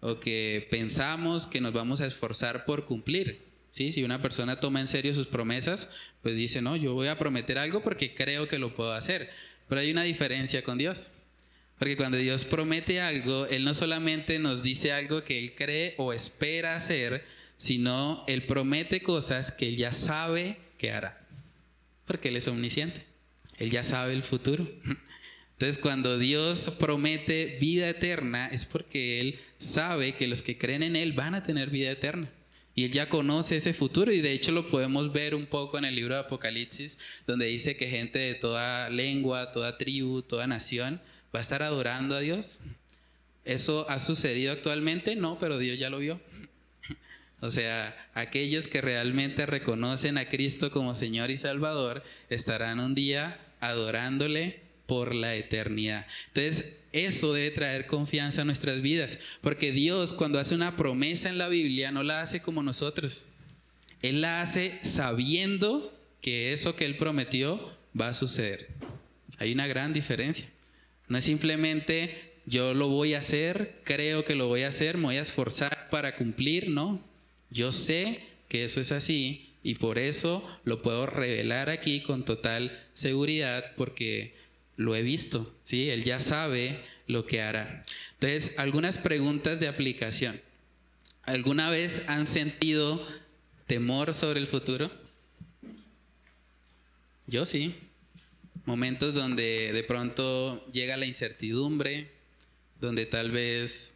[0.00, 3.42] o que pensamos que nos vamos a esforzar por cumplir.
[3.72, 3.90] ¿Sí?
[3.90, 5.88] Si una persona toma en serio sus promesas,
[6.22, 9.30] pues dice, no, yo voy a prometer algo porque creo que lo puedo hacer.
[9.68, 11.10] Pero hay una diferencia con Dios.
[11.82, 16.12] Porque cuando Dios promete algo, Él no solamente nos dice algo que Él cree o
[16.12, 17.24] espera hacer,
[17.56, 21.26] sino Él promete cosas que Él ya sabe que hará.
[22.04, 23.04] Porque Él es omnisciente.
[23.58, 24.64] Él ya sabe el futuro.
[25.54, 30.94] Entonces cuando Dios promete vida eterna es porque Él sabe que los que creen en
[30.94, 32.30] Él van a tener vida eterna.
[32.76, 35.84] Y Él ya conoce ese futuro y de hecho lo podemos ver un poco en
[35.86, 41.00] el libro de Apocalipsis, donde dice que gente de toda lengua, toda tribu, toda nación
[41.34, 42.60] va a estar adorando a Dios.
[43.44, 45.16] ¿Eso ha sucedido actualmente?
[45.16, 46.20] No, pero Dios ya lo vio.
[47.40, 53.40] O sea, aquellos que realmente reconocen a Cristo como Señor y Salvador estarán un día
[53.58, 56.06] adorándole por la eternidad.
[56.28, 61.38] Entonces, eso debe traer confianza a nuestras vidas, porque Dios cuando hace una promesa en
[61.38, 63.26] la Biblia no la hace como nosotros.
[64.02, 68.68] Él la hace sabiendo que eso que Él prometió va a suceder.
[69.38, 70.46] Hay una gran diferencia.
[71.12, 75.04] No es simplemente yo lo voy a hacer, creo que lo voy a hacer, me
[75.04, 77.04] voy a esforzar para cumplir, no.
[77.50, 82.72] Yo sé que eso es así y por eso lo puedo revelar aquí con total
[82.94, 84.34] seguridad porque
[84.78, 85.90] lo he visto, ¿sí?
[85.90, 87.82] Él ya sabe lo que hará.
[88.14, 90.40] Entonces, algunas preguntas de aplicación.
[91.24, 93.06] ¿Alguna vez han sentido
[93.66, 94.90] temor sobre el futuro?
[97.26, 97.74] Yo sí.
[98.64, 102.12] Momentos donde de pronto llega la incertidumbre,
[102.80, 103.94] donde tal vez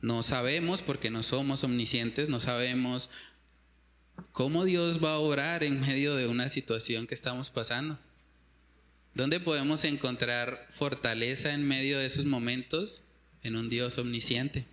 [0.00, 3.10] no sabemos, porque no somos omniscientes, no sabemos
[4.32, 7.98] cómo Dios va a obrar en medio de una situación que estamos pasando.
[9.14, 13.04] ¿Dónde podemos encontrar fortaleza en medio de esos momentos?
[13.42, 14.66] En un Dios omnisciente.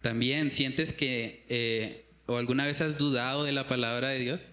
[0.00, 4.52] También sientes que, eh, o alguna vez has dudado de la palabra de Dios.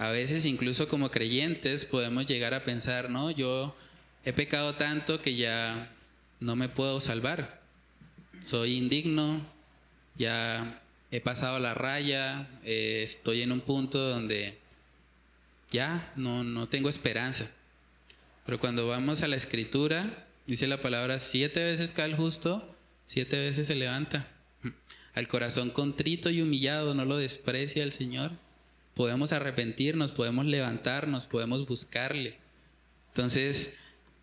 [0.00, 3.76] A veces incluso como creyentes podemos llegar a pensar, no, yo
[4.24, 5.92] he pecado tanto que ya
[6.40, 7.60] no me puedo salvar.
[8.42, 9.46] Soy indigno,
[10.16, 14.58] ya he pasado la raya, eh, estoy en un punto donde
[15.70, 17.50] ya no, no tengo esperanza.
[18.46, 23.38] Pero cuando vamos a la escritura, dice la palabra, siete veces cae el justo, siete
[23.38, 24.26] veces se levanta.
[25.12, 28.30] Al corazón contrito y humillado no lo desprecia el Señor
[28.94, 32.36] podemos arrepentirnos, podemos levantarnos, podemos buscarle.
[33.08, 33.74] Entonces,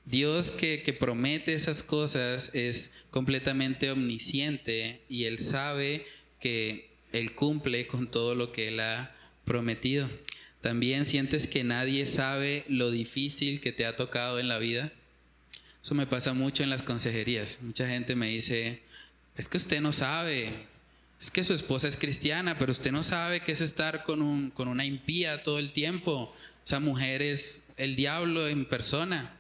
[0.06, 6.06] Dios que, promete esas cosas es completamente omnisciente y Él sabe
[6.40, 10.10] que Él cumple con todo lo que Él ha prometido.
[10.62, 14.94] También sientes que nadie sabe lo difícil que te ha tocado en la vida.
[15.84, 17.60] Eso me pasa mucho en las consejerías.
[17.62, 18.82] Mucha gente me dice,
[19.36, 20.68] es que usted no sabe,
[21.20, 24.52] es que su esposa es cristiana, pero usted no sabe qué es estar con, un,
[24.52, 26.34] con una impía todo el tiempo.
[26.64, 29.36] Esa mujer es el diablo en persona.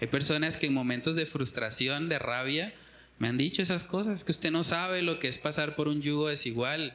[0.00, 2.74] Hay personas que en momentos de frustración, de rabia,
[3.18, 6.02] me han dicho esas cosas, que usted no sabe lo que es pasar por un
[6.02, 6.92] yugo desigual,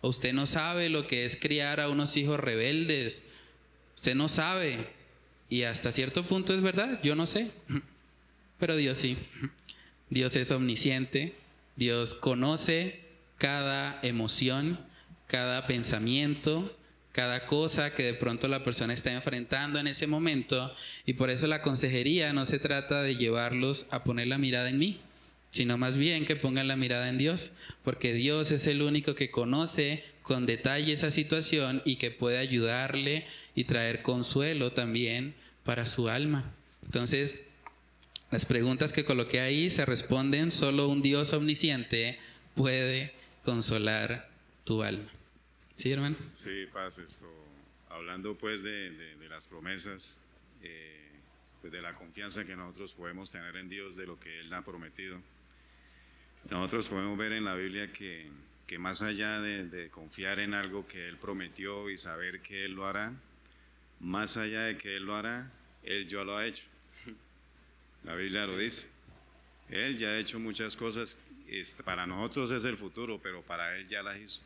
[0.00, 3.24] o usted no sabe lo que es criar a unos hijos rebeldes,
[3.94, 4.88] usted no sabe,
[5.50, 7.50] y hasta cierto punto es verdad, yo no sé,
[8.58, 9.18] pero Dios sí,
[10.08, 11.34] Dios es omnisciente,
[11.76, 13.05] Dios conoce
[13.38, 14.78] cada emoción,
[15.26, 16.76] cada pensamiento,
[17.12, 20.74] cada cosa que de pronto la persona está enfrentando en ese momento
[21.06, 24.78] y por eso la consejería no se trata de llevarlos a poner la mirada en
[24.78, 25.00] mí,
[25.50, 29.30] sino más bien que pongan la mirada en Dios, porque Dios es el único que
[29.30, 36.08] conoce con detalle esa situación y que puede ayudarle y traer consuelo también para su
[36.08, 36.52] alma.
[36.84, 37.40] Entonces,
[38.30, 42.18] las preguntas que coloqué ahí se responden, solo un Dios omnisciente
[42.54, 43.14] puede
[43.46, 44.28] consolar
[44.64, 45.08] tu alma.
[45.76, 46.16] ¿Sí, hermano?
[46.30, 47.30] Sí, Paz, esto,
[47.90, 50.18] hablando pues de, las promesas,
[50.62, 51.12] eh,
[51.60, 54.62] pues de la confianza que nosotros podemos tener en Dios, de lo que Él ha
[54.62, 55.20] prometido.
[56.50, 58.28] Nosotros podemos ver en la Biblia que,
[58.66, 62.72] que más allá de, de, confiar en algo que Él prometió y saber que Él
[62.72, 63.12] lo hará,
[64.00, 65.52] más allá de que Él lo hará,
[65.84, 66.64] Él ya lo ha hecho.
[68.02, 68.88] La Biblia lo dice.
[69.68, 71.20] Él ya ha hecho muchas cosas,
[71.84, 74.42] para nosotros es el futuro, pero para Él ya las hizo.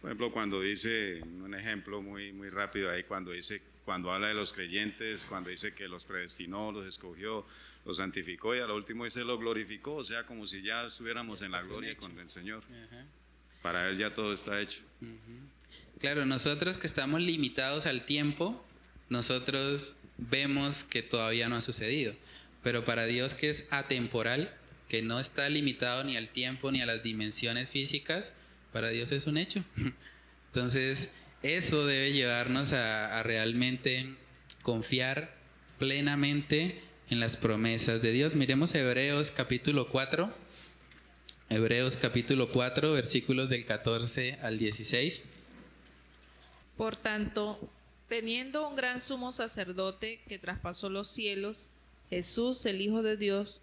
[0.00, 4.34] Por ejemplo, cuando dice, un ejemplo muy, muy rápido ahí, cuando dice, cuando habla de
[4.34, 7.44] los creyentes, cuando dice que los predestinó, los escogió,
[7.84, 11.42] los santificó y a lo último dice lo glorificó, o sea, como si ya estuviéramos
[11.42, 12.62] en la gloria con el Señor.
[13.62, 14.80] Para Él ya todo está hecho.
[15.98, 18.64] Claro, nosotros que estamos limitados al tiempo,
[19.08, 22.14] nosotros vemos que todavía no ha sucedido,
[22.62, 24.54] pero para Dios que es atemporal,
[24.88, 28.34] que no está limitado ni al tiempo ni a las dimensiones físicas,
[28.72, 29.62] para Dios es un hecho.
[30.46, 31.10] Entonces,
[31.42, 34.14] eso debe llevarnos a, realmente
[34.62, 35.34] confiar
[35.78, 38.34] plenamente en las promesas de Dios.
[38.34, 40.34] Miremos Hebreos capítulo 4.
[41.50, 45.22] Hebreos capítulo 4, versículos del 14 al 16.
[46.76, 47.58] Por tanto,
[48.08, 51.68] teniendo un gran sumo sacerdote que traspasó los cielos,
[52.10, 53.62] Jesús, el Hijo de Dios,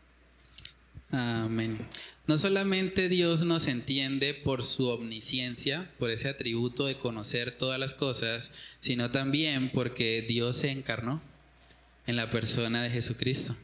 [1.11, 1.77] Amén.
[2.25, 7.95] No solamente Dios nos entiende por su omnisciencia, por ese atributo de conocer todas las
[7.95, 11.21] cosas, sino también porque Dios se encarnó
[12.07, 13.57] en la persona de Jesucristo.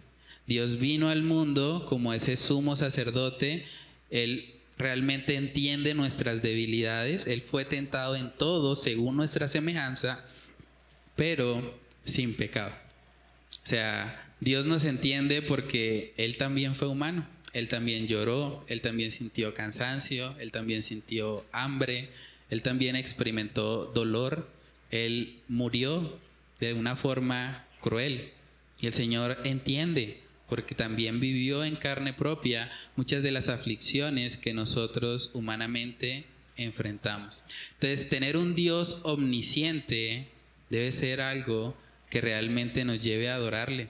[0.46, 3.66] Dios vino al mundo como ese sumo sacerdote,
[4.10, 10.26] Él realmente entiende nuestras debilidades, Él fue tentado en todo según nuestra semejanza,
[11.16, 12.74] pero sin pecado.
[13.52, 17.26] O sea, Dios nos entiende porque Él también fue humano
[17.58, 22.08] él también lloró, él también sintió cansancio, él también sintió hambre,
[22.52, 24.48] él también experimentó dolor,
[24.92, 26.20] él murió
[26.60, 28.30] de una forma cruel.
[28.80, 34.54] Y el Señor entiende, porque también vivió en carne propia muchas de las aflicciones que
[34.54, 36.26] nosotros humanamente
[36.58, 37.46] enfrentamos.
[37.74, 40.28] Entonces, tener un Dios omnisciente
[40.70, 41.76] debe ser algo
[42.12, 43.88] que realmente nos lleve a adorarle,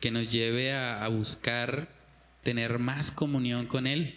[0.00, 2.01] que nos lleve a, a buscar
[2.42, 4.16] tener más comunión con Él,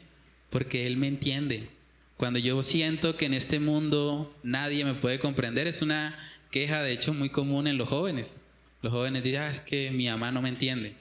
[0.49, 1.69] porque Él me entiende.
[2.17, 6.17] Cuando yo siento que en este mundo nadie me puede comprender, es una
[6.51, 8.37] queja de hecho muy común en los jóvenes.
[8.81, 10.93] Los jóvenes dicen, ah, es que mi mamá no me entiende,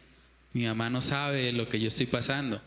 [0.53, 2.61] mi mamá no sabe lo que yo estoy pasando.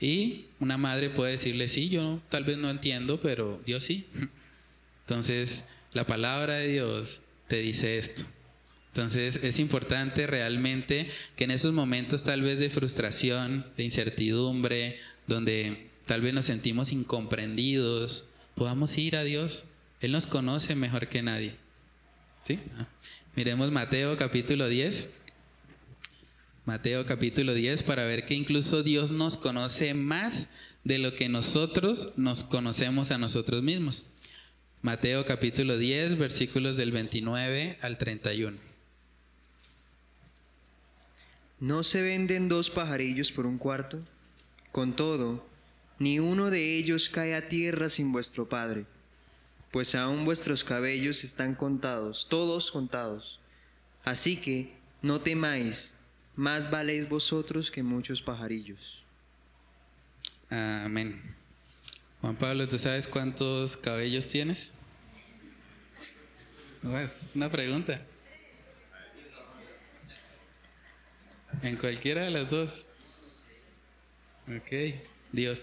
[0.00, 4.06] Y una madre puede decirle, sí, yo tal vez no entiendo, pero Dios sí.
[5.06, 8.24] Entonces, la palabra de Dios te dice esto.
[8.96, 15.90] Entonces es importante realmente que en esos momentos tal vez de frustración, de incertidumbre, donde
[16.06, 19.66] tal vez nos sentimos incomprendidos, podamos ir a Dios.
[20.00, 21.56] Él nos conoce mejor que nadie.
[22.42, 22.58] ¿Sí?
[22.78, 22.88] Ah.
[23.34, 25.10] Miremos Mateo capítulo 10.
[26.64, 30.48] Mateo capítulo 10 para ver que incluso Dios nos conoce más
[30.84, 34.06] de lo que nosotros nos conocemos a nosotros mismos.
[34.80, 38.65] Mateo capítulo 10 versículos del 29 al 31.
[41.58, 44.04] ¿No se venden dos pajarillos por un cuarto?
[44.72, 45.46] Con todo,
[45.98, 48.84] ni uno de ellos cae a tierra sin vuestro Padre,
[49.70, 53.40] pues aún vuestros cabellos están contados, todos contados.
[54.04, 55.94] Así que no temáis,
[56.34, 59.02] más valéis vosotros que muchos pajarillos.
[60.50, 61.22] Amén.
[62.20, 64.72] Juan Pablo, ¿tú sabes cuántos cabellos tienes?
[66.82, 68.00] es una pregunta.
[71.62, 72.84] En cualquiera de las dos.
[74.48, 74.94] Ok,
[75.32, 75.62] Dios.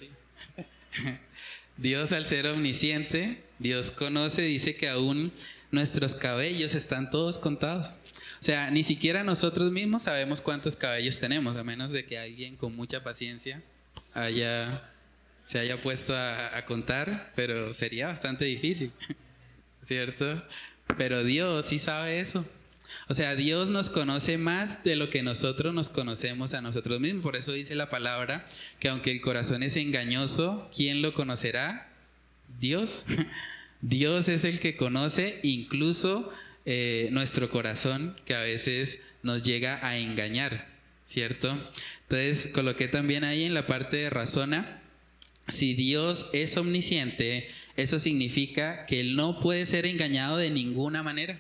[1.78, 5.34] Dios al ser omnisciente, Dios conoce, dice que aún
[5.72, 7.98] nuestros cabellos están todos contados.
[8.40, 12.58] O sea, ni siquiera nosotros mismos sabemos cuántos cabellos tenemos, a menos de que alguien
[12.58, 13.64] con mucha paciencia
[14.14, 14.92] haya,
[15.46, 18.92] se haya puesto a contar, pero sería bastante difícil,
[19.82, 20.44] ¿cierto?
[20.98, 22.46] Pero Dios sí sabe eso.
[23.10, 27.24] O sea, Dios nos conoce más de lo que nosotros nos conocemos a nosotros mismos.
[27.24, 28.46] Por eso dice la palabra
[28.80, 31.90] que aunque el corazón es engañoso, ¿quién lo conocerá?
[32.60, 33.06] Dios.
[33.82, 36.32] Dios es el que conoce incluso
[36.66, 40.70] eh, nuestro corazón, que a veces nos llega a engañar,
[41.06, 41.52] ¿cierto?
[42.04, 44.82] Entonces coloqué también ahí en la parte de razona,
[45.50, 51.38] si Dios es omnisciente, eso significa que Él no puede ser engañado de ninguna manera.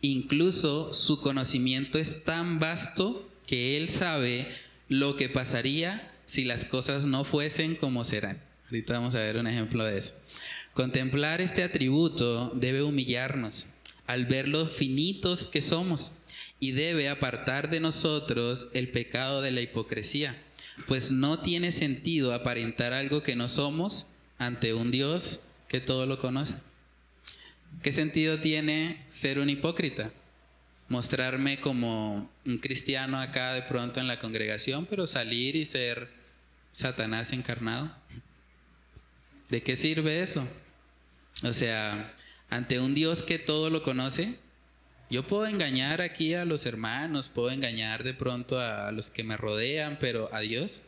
[0.00, 4.48] Incluso su conocimiento es tan vasto que Él sabe
[4.88, 8.40] lo que pasaría si las cosas no fuesen como serán.
[8.66, 10.14] Ahorita vamos a ver un ejemplo de eso.
[10.74, 13.70] Contemplar este atributo debe humillarnos
[14.06, 16.12] al ver lo finitos que somos
[16.60, 20.40] y debe apartar de nosotros el pecado de la hipocresía,
[20.86, 24.06] pues no tiene sentido aparentar algo que no somos
[24.38, 26.54] ante un Dios que todo lo conoce.
[27.82, 30.10] ¿Qué sentido tiene ser un hipócrita?
[30.88, 36.08] Mostrarme como un cristiano acá de pronto en la congregación, pero salir y ser
[36.72, 37.94] Satanás encarnado.
[39.48, 40.46] ¿De qué sirve eso?
[41.42, 42.14] O sea,
[42.50, 44.38] ante un Dios que todo lo conoce,
[45.10, 49.36] yo puedo engañar aquí a los hermanos, puedo engañar de pronto a los que me
[49.36, 50.84] rodean, pero a Dios,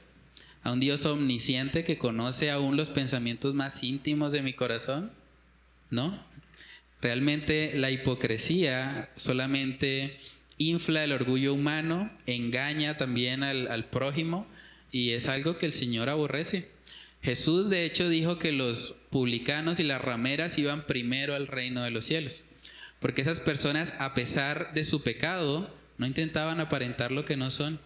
[0.62, 5.10] a un Dios omnisciente que conoce aún los pensamientos más íntimos de mi corazón,
[5.90, 6.22] ¿no?
[7.02, 10.18] Realmente la hipocresía solamente
[10.58, 14.46] infla el orgullo humano, engaña también al, prójimo
[14.92, 16.68] y es algo que el Señor aborrece.
[17.22, 21.90] Jesús de hecho dijo que los publicanos y las rameras iban primero al reino de
[21.90, 22.44] los cielos,
[23.00, 27.80] porque esas personas a pesar de su pecado no intentaban aparentar lo que no son.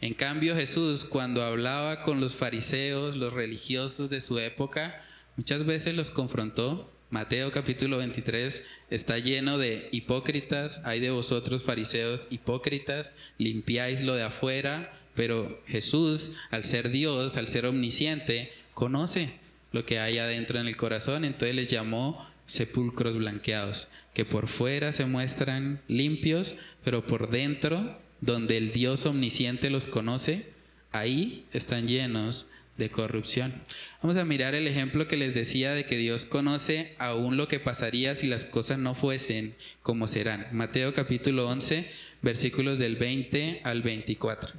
[0.00, 5.00] En cambio Jesús cuando hablaba con los fariseos, los religiosos de su época,
[5.36, 6.93] muchas veces los confrontó.
[7.14, 14.24] Mateo capítulo 23 está lleno de hipócritas, hay de vosotros fariseos hipócritas, limpiáis lo de
[14.24, 19.30] afuera, pero Jesús, al ser Dios, al ser omnisciente, conoce
[19.70, 24.90] lo que hay adentro en el corazón, entonces les llamó sepulcros blanqueados, que por fuera
[24.90, 30.46] se muestran limpios, pero por dentro, donde el Dios omnisciente los conoce,
[30.90, 33.62] ahí están llenos de corrupción.
[34.02, 37.60] Vamos a mirar el ejemplo que les decía de que Dios conoce aún lo que
[37.60, 40.46] pasaría si las cosas no fuesen como serán.
[40.52, 41.88] Mateo capítulo 11,
[42.22, 44.52] versículos del 20 al 24.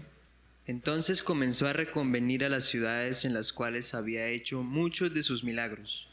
[0.68, 5.44] Entonces comenzó a reconvenir a las ciudades en las cuales había hecho muchos de sus
[5.44, 6.08] milagros,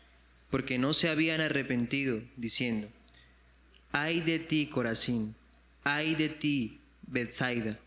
[0.50, 2.88] porque no se habían arrepentido, diciendo,
[3.92, 5.34] ay de ti, Corazín,
[5.84, 7.78] ay de ti, Bethsaida,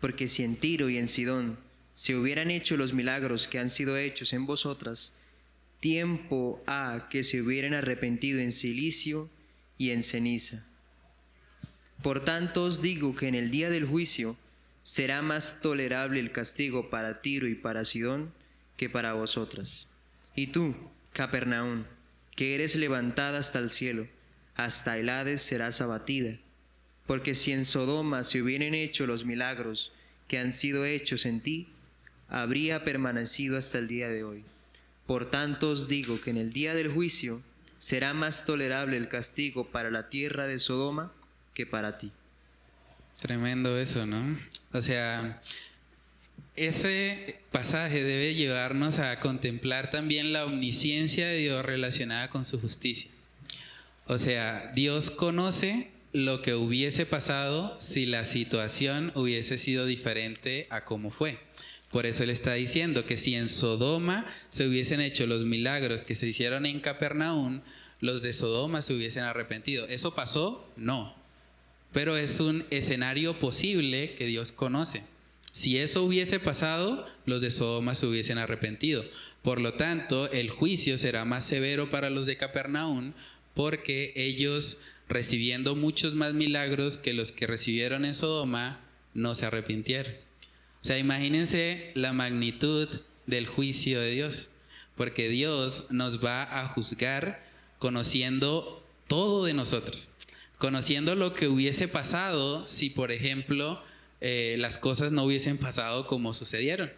[0.00, 1.58] porque si en Tiro y en Sidón
[1.94, 5.12] se hubieran hecho los milagros que han sido hechos en vosotras,
[5.80, 9.30] tiempo ha que se hubieran arrepentido en silicio
[9.78, 10.64] y en ceniza.
[12.02, 14.36] Por tanto os digo que en el día del juicio,
[14.82, 18.32] será más tolerable el castigo para Tiro y para Sidón
[18.76, 19.86] que para vosotras.
[20.36, 20.74] Y tú,
[21.12, 21.84] Capernaum,
[22.36, 24.06] que eres levantada hasta el cielo,
[24.56, 26.38] hasta el Hades serás abatida.
[27.06, 29.92] Porque si en Sodoma se hubieran hecho los milagros
[30.28, 31.68] que han sido hechos en ti,
[32.28, 34.44] habría permanecido hasta el día de hoy.
[35.06, 37.42] Por tanto os digo que en el día del juicio
[37.76, 41.12] será más tolerable el castigo para la tierra de Sodoma
[41.52, 42.12] que para ti.
[43.20, 44.38] Tremendo eso, ¿no?
[44.72, 45.40] O sea,
[46.56, 53.10] ese pasaje debe llevarnos a contemplar también la omnisciencia de Dios relacionada con su justicia.
[54.06, 60.84] O sea, Dios conoce lo que hubiese pasado si la situación hubiese sido diferente a
[60.84, 61.38] como fue.
[61.94, 66.14] Por eso él está diciendo que si en Sodoma se hubiesen hecho los milagros que
[66.14, 67.62] se hicieron en Capernaum,
[68.00, 69.86] los de Sodoma se hubiesen arrepentido.
[69.88, 70.68] ¿Eso pasó?
[70.76, 71.24] No
[71.94, 75.02] pero es un escenario posible que Dios conoce.
[75.52, 79.04] Si eso hubiese pasado, los de Sodoma se hubiesen arrepentido.
[79.42, 83.12] Por lo tanto, el juicio será más severo para los de Capernaum
[83.54, 88.80] porque ellos, recibiendo muchos más milagros que los que recibieron en Sodoma,
[89.14, 90.12] no se arrepintieron.
[90.84, 92.88] O sea, imagínense la magnitud
[93.26, 94.50] del juicio de Dios,
[94.94, 97.42] porque Dios nos va a juzgar
[97.80, 100.12] conociendo todo de nosotros
[100.64, 103.82] conociendo lo que hubiese pasado si, por ejemplo,
[104.22, 106.90] eh, las cosas no hubiesen pasado como sucedieron.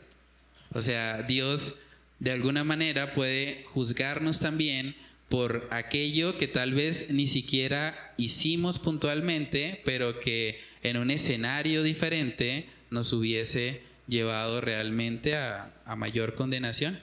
[0.73, 1.75] O sea, Dios
[2.21, 4.95] de alguna manera puede juzgarnos también
[5.29, 12.69] por aquello que tal vez ni siquiera hicimos puntualmente, pero que en un escenario diferente
[12.91, 16.99] nos hubiese llevado realmente a, mayor condenación.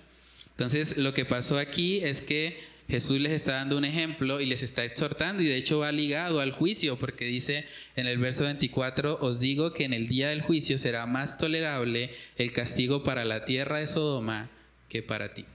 [0.52, 4.62] Entonces, lo que pasó aquí es que Jesús les está dando un ejemplo y les
[4.62, 7.66] está exhortando y de hecho va ligado al juicio porque dice
[7.96, 12.12] en el verso 24, os digo que en el día del juicio será más tolerable
[12.36, 14.50] el castigo para la tierra de Sodoma
[14.90, 15.46] que para ti.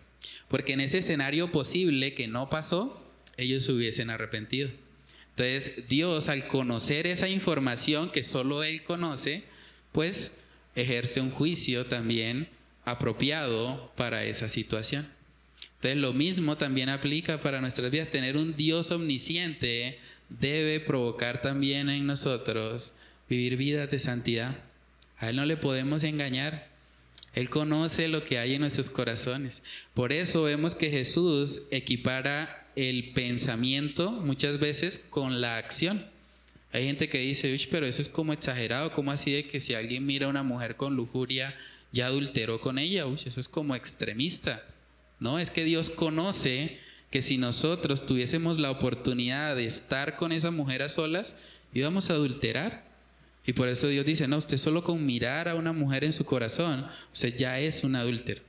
[0.48, 3.06] Porque en ese escenario posible que no pasó,
[3.36, 4.70] ellos se hubiesen arrepentido.
[5.30, 9.44] Entonces Dios al conocer esa información que solo Él conoce,
[9.98, 10.32] pues
[10.76, 12.46] ejerce un juicio también
[12.84, 15.04] apropiado para esa situación.
[15.74, 18.08] Entonces lo mismo también aplica para nuestras vidas.
[18.12, 22.94] Tener un Dios omnisciente debe provocar también en nosotros
[23.28, 24.56] vivir vidas de santidad.
[25.18, 26.68] A Él no le podemos engañar.
[27.34, 29.64] Él conoce lo que hay en nuestros corazones.
[29.94, 36.06] Por eso vemos que Jesús equipara el pensamiento muchas veces con la acción.
[36.72, 39.74] Hay gente que dice, Uy, pero eso es como exagerado, ¿cómo así de que si
[39.74, 41.54] alguien mira a una mujer con lujuria,
[41.92, 43.06] ya adulteró con ella?
[43.06, 44.62] Uy, eso es como extremista.
[45.18, 46.78] No, es que Dios conoce
[47.10, 51.36] que si nosotros tuviésemos la oportunidad de estar con esa mujer a solas,
[51.72, 52.86] íbamos a adulterar.
[53.46, 56.26] Y por eso Dios dice, no, usted solo con mirar a una mujer en su
[56.26, 58.42] corazón, usted ya es un adúltero,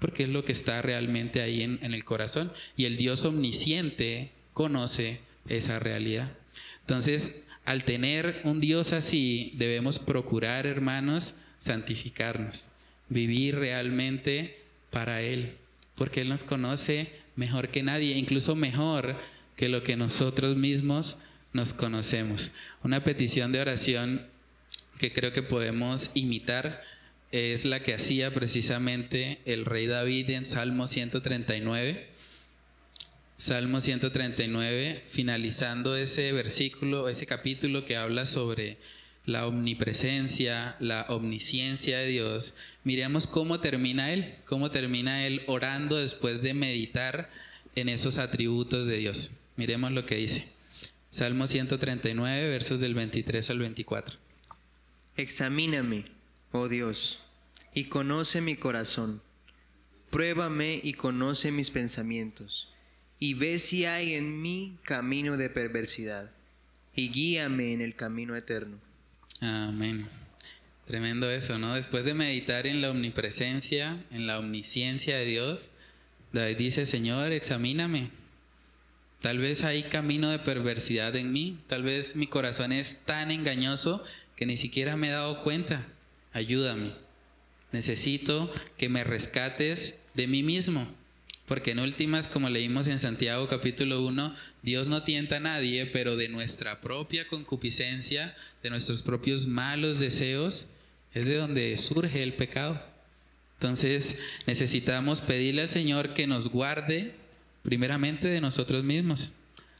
[0.00, 2.52] porque es lo que está realmente ahí en, en el corazón.
[2.76, 6.32] Y el Dios omnisciente conoce esa realidad.
[6.80, 12.68] Entonces, al tener un Dios así, debemos procurar, hermanos, santificarnos,
[13.08, 14.58] vivir realmente
[14.90, 15.52] para Él,
[15.94, 19.14] porque Él nos conoce mejor que nadie, incluso mejor
[19.54, 21.18] que lo que nosotros mismos
[21.52, 22.54] nos conocemos.
[22.82, 24.26] Una petición de oración
[24.98, 26.82] que creo que podemos imitar
[27.30, 32.08] es la que hacía precisamente el rey David en Salmo 139.
[33.40, 38.76] Salmo 139, finalizando ese versículo, ese capítulo que habla sobre
[39.24, 46.42] la omnipresencia, la omnisciencia de Dios, miremos cómo termina él, cómo termina él orando después
[46.42, 47.30] de meditar
[47.76, 49.32] en esos atributos de Dios.
[49.56, 50.44] Miremos lo que dice.
[51.08, 54.18] Salmo 139, versos del 23 al 24.
[55.16, 56.04] Examíname,
[56.52, 57.20] oh Dios,
[57.72, 59.22] y conoce mi corazón.
[60.10, 62.69] Pruébame y conoce mis pensamientos,
[63.20, 66.30] y ve si hay en mí camino de perversidad,
[66.96, 68.78] y guíame en el camino eterno.
[69.40, 70.08] Amén.
[70.86, 71.74] Tremendo eso, ¿no?
[71.74, 75.70] Después de meditar en la omnipresencia, en la omnisciencia de Dios,
[76.32, 78.10] David dice, Señor, examíname.
[79.20, 84.02] Tal vez hay camino de perversidad en mí, tal vez mi corazón es tan engañoso
[84.34, 85.86] que ni siquiera me he dado cuenta.
[86.32, 86.94] Ayúdame.
[87.70, 90.88] Necesito que me rescates de mí mismo.
[91.50, 96.16] Porque en últimas, como leímos en Santiago capítulo 1, Dios no tienta a nadie, pero
[96.16, 100.68] de nuestra propia concupiscencia, de nuestros propios malos deseos,
[101.12, 102.80] es de donde surge el pecado.
[103.54, 107.16] Entonces necesitamos pedirle al Señor que nos guarde
[107.64, 109.32] primeramente de nosotros mismos.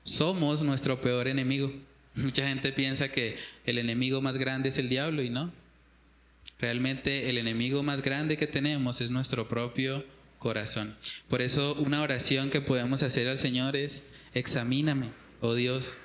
[0.03, 1.73] Somos nuestro peor enemigo.
[2.17, 5.53] Mucha gente piensa que el enemigo más grande es el diablo y no.
[6.59, 10.05] Realmente el enemigo más grande que tenemos es nuestro propio
[10.41, 10.97] corazón.
[11.29, 14.03] Por eso una oración que podemos hacer al Señor es,
[14.35, 15.11] examíname,
[15.41, 15.99] oh Dios,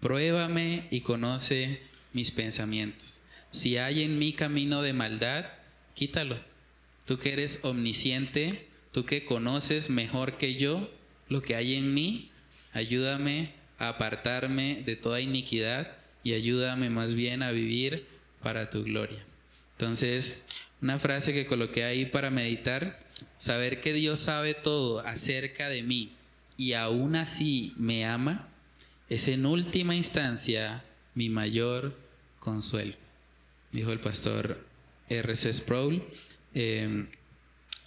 [0.00, 1.80] pruébame y conoce
[2.12, 3.22] mis pensamientos.
[3.50, 5.46] Si hay en mí camino de maldad,
[5.94, 6.38] quítalo.
[7.06, 10.88] Tú que eres omnisciente, tú que conoces mejor que yo
[11.28, 12.30] lo que hay en mí,
[12.72, 18.06] ayúdame a apartarme de toda iniquidad y ayúdame más bien a vivir
[18.42, 19.24] para tu gloria.
[19.72, 20.42] Entonces,
[20.80, 23.01] una frase que coloqué ahí para meditar,
[23.42, 26.12] saber que Dios sabe todo acerca de mí
[26.56, 28.48] y aún así me ama,
[29.08, 30.84] es en última instancia
[31.16, 31.92] mi mayor
[32.38, 32.94] consuelo,
[33.72, 34.64] dijo el pastor
[35.08, 35.54] R.C.
[35.54, 36.04] Sproul.
[36.54, 37.08] Eh,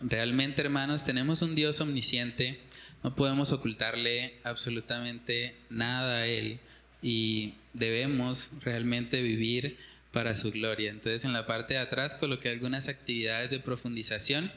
[0.02, 2.60] realmente, hermanos, tenemos un Dios omnisciente,
[3.02, 6.60] no podemos ocultarle absolutamente nada a Él
[7.02, 9.78] y debemos realmente vivir
[10.12, 10.92] para su gloria.
[10.92, 14.52] Entonces, en la parte de atrás coloqué algunas actividades de profundización,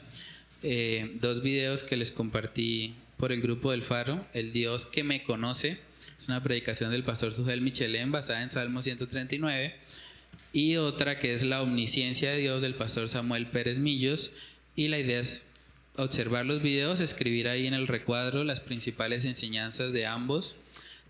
[0.63, 5.23] eh, dos videos que les compartí por el grupo del Faro, El Dios que me
[5.23, 5.77] conoce,
[6.17, 9.75] es una predicación del pastor Sujel Michelén basada en Salmo 139
[10.51, 14.31] y otra que es la omnisciencia de Dios del pastor Samuel Pérez Millos
[14.75, 15.45] y la idea es
[15.95, 20.57] observar los videos, escribir ahí en el recuadro las principales enseñanzas de ambos.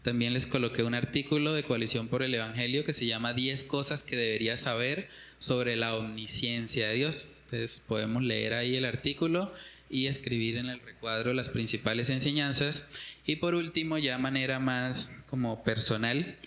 [0.03, 4.01] También les coloqué un artículo de Coalición por el Evangelio que se llama 10 cosas
[4.03, 7.29] que deberías saber sobre la omnisciencia de Dios.
[7.51, 9.51] Entonces podemos leer ahí el artículo
[9.89, 12.85] y escribir en el recuadro las principales enseñanzas.
[13.25, 16.37] Y por último, ya manera más como personal,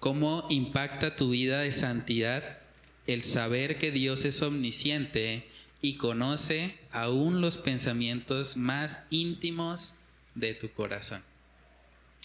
[0.00, 2.58] cómo impacta tu vida de santidad
[3.06, 5.46] el saber que Dios es omnisciente
[5.80, 9.94] y conoce aún los pensamientos más íntimos
[10.34, 11.22] de tu corazón.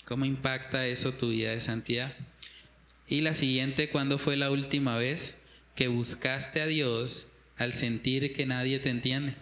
[0.06, 2.16] ¿Cómo impacta eso tu vida de santidad?
[3.08, 5.38] Y la siguiente, ¿cuándo fue la última vez
[5.76, 7.28] que buscaste a Dios
[7.58, 9.36] al sentir que nadie te entiende?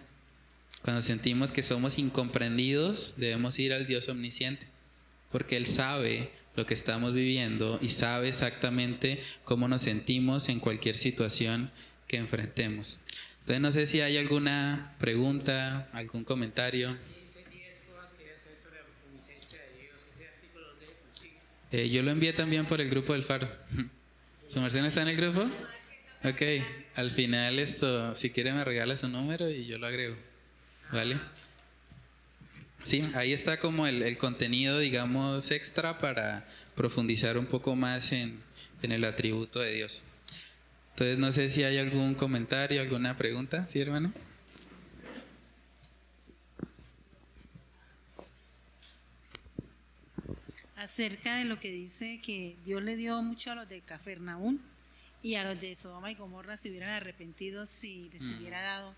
[0.82, 4.66] Cuando sentimos que somos incomprendidos, debemos ir al Dios omnisciente,
[5.32, 10.96] porque Él sabe lo que estamos viviendo y sabe exactamente cómo nos sentimos en cualquier
[10.96, 11.72] situación
[12.08, 13.02] que enfrentemos.
[13.42, 16.98] Entonces no sé si hay alguna pregunta, algún comentario.
[21.72, 23.50] Eh, yo lo envié también por el grupo del Faro.
[24.48, 25.50] ¿Su merced está en el grupo?
[26.24, 26.42] Ok,
[26.94, 30.16] al final esto, si quiere me regala su número y yo lo agrego.
[30.92, 31.20] ¿Vale?
[32.84, 36.46] Sí, ahí está como el, contenido, digamos, extra para
[36.76, 38.40] profundizar un poco más en,
[38.84, 40.06] en, el atributo de Dios.
[40.92, 44.14] Entonces, no sé si hay algún comentario, alguna pregunta, ¿sí, hermano?
[50.76, 54.71] Acerca de lo que dice que Dios le dio mucho a los de Cafarnaún
[55.24, 58.38] y a los de Sodoma y Gomorra se hubieran arrepentido si les mm.
[58.38, 58.96] hubiera dado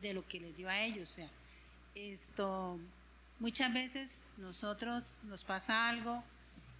[0.00, 1.10] de lo que les dio a ellos.
[1.10, 1.30] O sea,
[1.94, 2.80] esto
[3.42, 6.22] Muchas veces nosotros nos pasa algo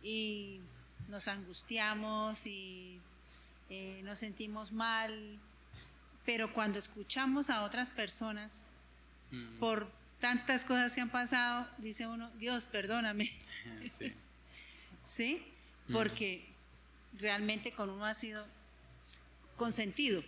[0.00, 0.60] y
[1.08, 3.00] nos angustiamos y
[3.68, 5.40] eh, nos sentimos mal,
[6.24, 8.62] pero cuando escuchamos a otras personas
[9.32, 9.58] mm.
[9.58, 13.32] por tantas cosas que han pasado, dice uno, Dios, perdóname.
[13.98, 14.14] Sí.
[15.04, 15.46] ¿Sí?
[15.88, 15.94] Mm.
[15.94, 16.48] Porque
[17.18, 18.46] realmente con uno ha sido
[19.62, 20.22] consentido.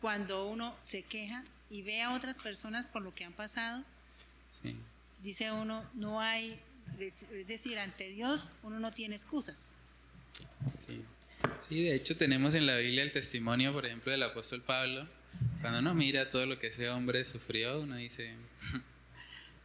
[0.00, 3.84] Cuando uno se queja y ve a otras personas por lo que han pasado,
[4.50, 4.76] sí
[5.22, 6.58] dice uno, no hay,
[6.98, 9.66] es decir, ante Dios uno no tiene excusas.
[10.78, 11.02] Sí.
[11.68, 15.06] sí, de hecho tenemos en la Biblia el testimonio, por ejemplo, del apóstol Pablo.
[15.60, 18.34] Cuando uno mira todo lo que ese hombre sufrió, uno dice,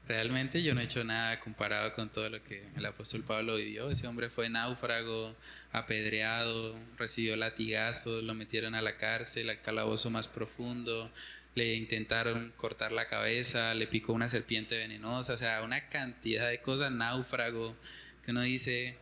[0.07, 3.89] realmente yo no he hecho nada comparado con todo lo que el apóstol Pablo vivió.
[3.89, 5.35] Ese hombre fue náufrago,
[5.71, 11.11] apedreado, recibió latigazos, lo metieron a la cárcel, al calabozo más profundo,
[11.55, 16.61] le intentaron cortar la cabeza, le picó una serpiente venenosa, o sea, una cantidad de
[16.61, 17.75] cosas, náufrago,
[18.23, 18.95] que uno dice,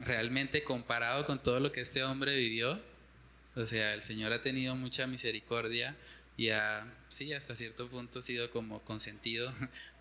[0.00, 2.80] realmente comparado con todo lo que este hombre vivió,
[3.54, 5.94] o sea, el Señor ha tenido mucha misericordia
[6.36, 9.52] y ha, sí, hasta cierto punto sido como consentido,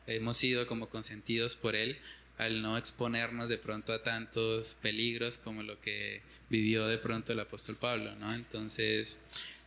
[0.07, 1.97] hemos sido como consentidos por Él
[2.37, 7.39] al no exponernos de pronto a tantos peligros como lo que vivió de pronto el
[7.39, 8.33] apóstol Pablo, ¿no?
[8.33, 9.19] Entonces,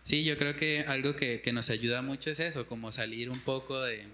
[0.04, 3.80] Sí, yo creo que algo que, nos ayuda mucho es eso, como salir un poco
[3.80, 4.04] de,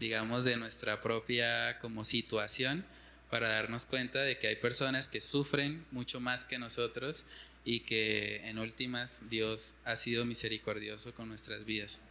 [0.00, 2.84] digamos, de nuestra propia como situación
[3.30, 7.26] para darnos cuenta de que hay personas que sufren mucho más que nosotros
[7.64, 12.02] y que en últimas Dios ha sido misericordioso con nuestras vidas.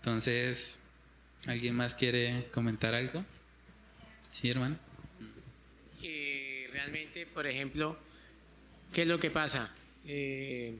[0.00, 0.78] Entonces,
[1.46, 3.24] ¿alguien más quiere comentar algo?
[4.30, 4.78] Sí, hermano.
[6.02, 7.98] Eh, realmente, por ejemplo,
[8.92, 9.74] ¿qué es lo que pasa?
[10.06, 10.76] Eh,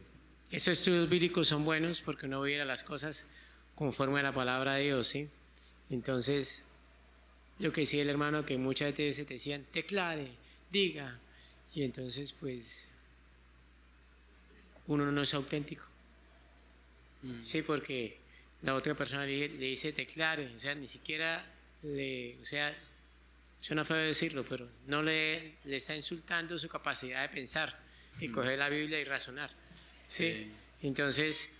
[0.50, 3.26] esos estudios bíblicos son buenos porque uno viera las cosas
[3.74, 5.28] conforme a la palabra de Dios, ¿sí?
[5.90, 6.64] Entonces,
[7.58, 10.28] lo que decía el hermano, que muchas veces te decían, declare,
[10.70, 11.18] diga,
[11.74, 12.88] y entonces, pues,
[14.86, 15.84] uno no es auténtico.
[17.22, 17.42] Mm.
[17.42, 18.18] Sí, porque
[18.62, 21.44] la otra persona le, dice declare, o sea, ni siquiera
[21.82, 22.74] le, o sea,
[23.60, 27.78] suena feo decirlo, pero no le, le está insultando su capacidad de pensar
[28.20, 28.32] y mm.
[28.32, 29.50] coger la Biblia y razonar.
[30.06, 30.50] Sí.
[30.82, 31.50] Entonces,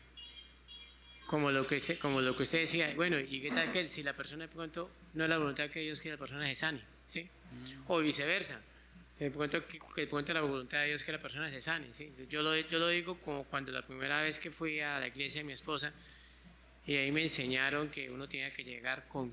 [1.26, 4.14] como lo, que, como lo que usted decía, bueno, ¿y qué tal que si la
[4.14, 6.80] persona de pronto no es la voluntad de Dios que la persona se sane?
[7.04, 7.22] ¿sí?
[7.22, 7.82] Mm.
[7.90, 8.60] O viceversa.
[9.18, 11.92] De pronto, que, de pronto la voluntad de Dios que la persona se sane.
[11.92, 12.12] ¿sí?
[12.30, 15.40] Yo, lo, yo lo digo como cuando la primera vez que fui a la iglesia
[15.40, 15.92] de mi esposa,
[16.88, 19.30] y ahí me enseñaron que uno tenía que llegar con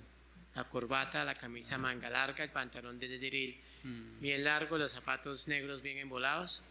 [0.56, 4.20] la corbata, la camisa manga larga, el pantalón de drill mm.
[4.20, 6.62] bien largo, los zapatos negros bien embolados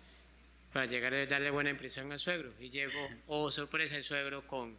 [0.74, 2.52] para llegar a darle buena impresión al suegro.
[2.60, 4.76] Y llegó, oh sorpresa, el suegro con,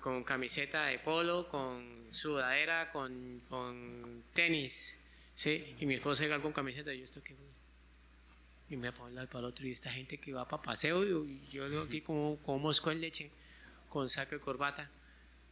[0.00, 4.98] con camiseta de polo, con sudadera, con, con tenis,
[5.36, 5.76] ¿sí?
[5.78, 7.36] Y mi esposa llega con camiseta, y yo estoy que
[8.70, 11.82] y me pongo al para otro, y esta gente que va para paseo, y yo
[11.82, 13.30] aquí como, como mosco en leche,
[13.88, 14.90] con saco y corbata,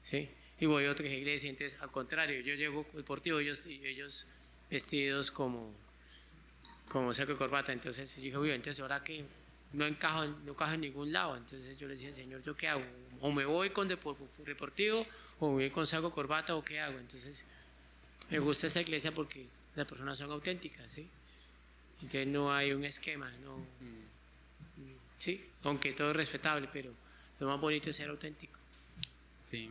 [0.02, 0.28] ¿sí?
[0.58, 4.26] Y voy a otra iglesia, entonces al contrario, yo llego deportivo, ellos, ellos
[4.70, 5.72] vestidos como,
[6.90, 9.24] como saco y corbata, entonces yo dije, uy, entonces ahora que
[9.72, 11.36] no encajo, no encajo en ningún lado.
[11.36, 12.82] Entonces yo le decía, Señor, ¿yo qué hago?
[13.20, 15.06] O me voy con deportivo
[15.38, 16.98] o voy con saco corbata o qué hago.
[16.98, 17.44] Entonces,
[18.30, 19.46] me gusta esta iglesia porque
[19.76, 21.08] las personas son auténticas, ¿sí?
[22.02, 23.62] Entonces no hay un esquema, no,
[25.18, 26.94] sí, aunque todo es respetable, pero
[27.38, 28.58] lo más bonito es ser auténtico.
[29.42, 29.70] Sí,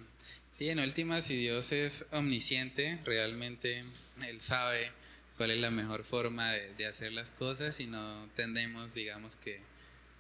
[0.59, 3.83] sí, en última, si Dios es omnisciente, realmente
[4.27, 4.91] Él sabe
[5.37, 9.61] cuál es la mejor forma de, de hacer las cosas y no tendemos, digamos que,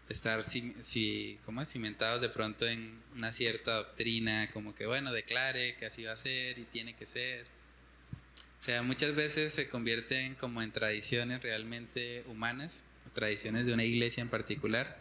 [0.09, 5.75] estar si, si, como cimentados de pronto en una cierta doctrina, como que bueno, declare
[5.75, 7.45] que así va a ser y tiene que ser.
[8.59, 12.83] O sea, muchas veces se convierten como en tradiciones realmente humanas,
[13.13, 14.97] tradiciones de una iglesia en particular,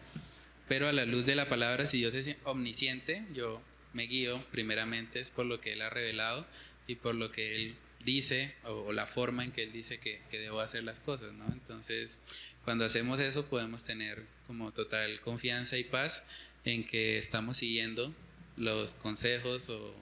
[0.68, 3.62] pero a la luz de la palabra, si Dios es omnisciente, yo
[3.93, 6.47] me guío primeramente es por lo que Él ha revelado
[6.86, 10.39] y por lo que Él dice o, la forma en que Él dice que, que,
[10.39, 11.47] debo hacer las cosas, ¿no?
[11.53, 12.18] Entonces,
[12.64, 16.22] cuando hacemos eso podemos tener como total confianza y paz
[16.64, 18.14] en que estamos siguiendo
[18.57, 19.95] los consejos o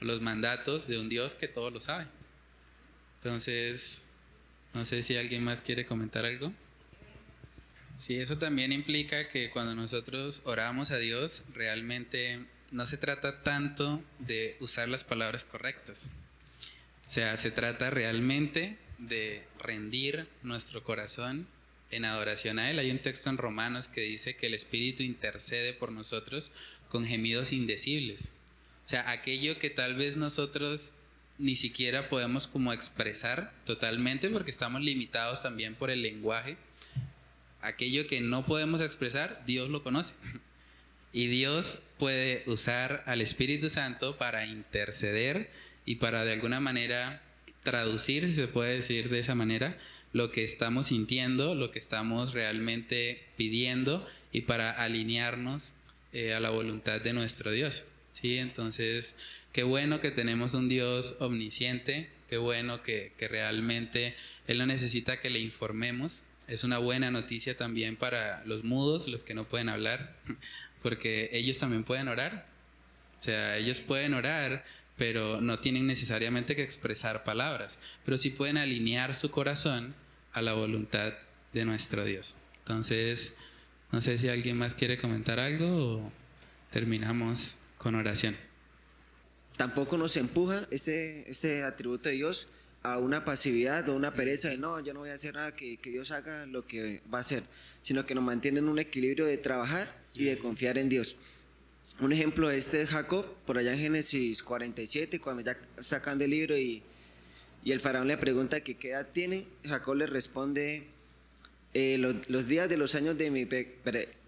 [0.00, 2.06] los mandatos de un Dios que todo lo sabe.
[3.16, 4.06] Entonces,
[4.74, 6.52] no sé si alguien más quiere comentar algo.
[7.96, 14.02] Sí, eso también implica que cuando nosotros oramos a Dios, realmente no se trata tanto
[14.18, 16.10] de usar las palabras correctas.
[17.06, 21.46] O sea, se trata realmente de rendir nuestro corazón
[21.90, 22.78] en adoración a Él.
[22.78, 26.52] Hay un texto en Romanos que dice que el Espíritu intercede por nosotros
[26.88, 28.32] con gemidos indecibles.
[28.84, 30.94] O sea, aquello que tal vez nosotros
[31.38, 36.56] ni siquiera podemos como expresar totalmente porque estamos limitados también por el lenguaje.
[37.60, 40.14] Aquello que no podemos expresar, Dios lo conoce.
[41.12, 45.50] Y Dios puede usar al Espíritu Santo para interceder
[45.84, 47.22] y para de alguna manera
[47.62, 49.78] traducir, si se puede decir de esa manera,
[50.12, 55.74] lo que estamos sintiendo, lo que estamos realmente pidiendo y para alinearnos
[56.12, 57.86] eh, a la voluntad de nuestro Dios.
[58.12, 58.38] ¿sí?
[58.38, 59.16] Entonces,
[59.52, 64.14] qué bueno que tenemos un Dios omnisciente, qué bueno que, que realmente
[64.46, 66.24] Él no necesita que le informemos.
[66.48, 70.16] Es una buena noticia también para los mudos, los que no pueden hablar,
[70.86, 72.46] porque ellos también pueden orar.
[73.18, 74.62] O sea, ellos pueden orar,
[74.96, 79.96] pero no tienen necesariamente que expresar palabras, pero sí pueden alinear su corazón
[80.32, 81.12] a la voluntad
[81.52, 82.36] de nuestro Dios.
[82.58, 83.34] Entonces,
[83.90, 86.12] no sé si alguien más quiere comentar algo o
[86.70, 88.36] terminamos con oración.
[89.56, 92.46] Tampoco nos empuja este, este atributo de Dios
[92.84, 95.78] a una pasividad o una pereza de no, yo no voy a hacer nada, que,
[95.78, 97.42] que Dios haga lo que va a hacer,
[97.82, 101.16] sino que nos mantiene en un equilibrio de trabajar y de confiar en Dios.
[102.00, 106.56] Un ejemplo este de Jacob, por allá en Génesis 47, cuando ya sacan del libro
[106.58, 106.82] y,
[107.64, 110.88] y, el faraón le pregunta qué edad tiene, Jacob le responde,
[111.74, 113.78] eh, lo, los días de los años de mi pere,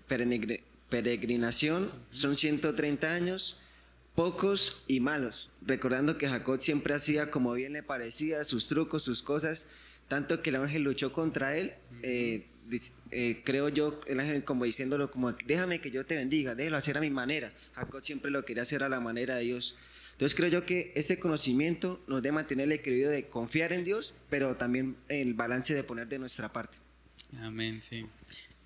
[0.07, 3.65] pere, peregrinación son 130 años,
[4.15, 9.23] pocos y malos, recordando que Jacob siempre hacía como bien le parecía, sus trucos, sus
[9.23, 9.69] cosas,
[10.09, 11.75] tanto que el ángel luchó contra él.
[12.03, 12.47] Eh,
[13.11, 16.99] eh, creo yo, el ángel como diciéndolo como, déjame que yo te bendiga, déjalo hacer
[16.99, 17.53] a mi manera.
[17.73, 19.77] Jacob siempre lo quería hacer a la manera de Dios.
[20.13, 24.15] Entonces creo yo que ese conocimiento nos debe mantener el equilibrio de confiar en Dios,
[24.29, 26.79] pero también el balance de poner de nuestra parte.
[27.41, 28.07] Amén, sí.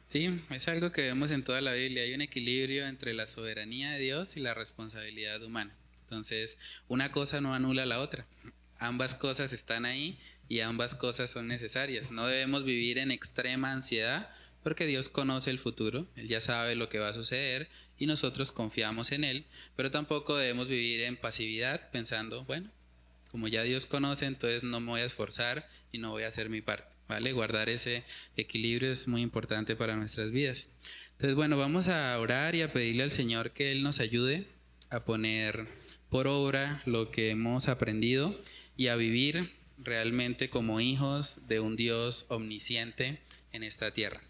[0.06, 2.02] Sí, es algo que vemos en toda la Biblia.
[2.02, 5.74] Hay un equilibrio entre la soberanía de Dios y la responsabilidad humana.
[6.04, 8.26] Entonces, una cosa no anula la otra.
[8.78, 10.18] Ambas cosas están ahí
[10.52, 12.10] y ambas cosas son necesarias.
[12.10, 14.28] No debemos vivir en extrema ansiedad
[14.62, 18.52] porque Dios conoce el futuro, Él ya sabe lo que va a suceder y nosotros
[18.52, 19.46] confiamos en Él,
[19.76, 22.70] pero tampoco debemos vivir en pasividad pensando, bueno,
[23.30, 26.50] como ya Dios conoce, entonces no me voy a esforzar y no voy a hacer
[26.50, 26.94] mi parte.
[27.08, 27.32] ¿Vale?
[27.32, 28.04] Guardar ese
[28.36, 30.68] equilibrio es muy importante para nuestras vidas.
[31.12, 34.46] Entonces, bueno, vamos a orar y a pedirle al Señor que Él nos ayude
[34.90, 35.66] a poner
[36.10, 38.38] por obra lo que hemos aprendido
[38.76, 43.20] y a vivir realmente como hijos de un Dios omnisciente
[43.52, 44.22] en esta tierra.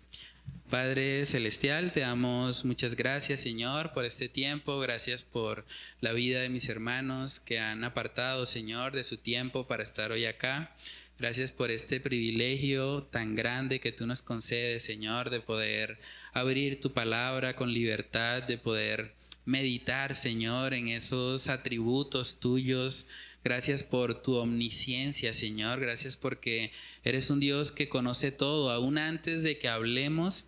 [0.70, 4.80] Padre Celestial, te damos muchas gracias, Señor, por este tiempo.
[4.80, 5.66] Gracias por
[6.00, 10.24] la vida de mis hermanos que han apartado, Señor, de su tiempo para estar hoy
[10.24, 10.74] acá.
[11.18, 16.00] Gracias por este privilegio tan grande que tú nos concedes, Señor, de poder
[16.32, 19.14] abrir tu palabra con libertad, de poder
[19.44, 23.06] meditar, Señor, en esos atributos tuyos.
[23.44, 25.80] Gracias por tu omnisciencia, Señor.
[25.80, 26.72] Gracias porque
[27.02, 30.46] eres un Dios que conoce todo, aún antes de que hablemos.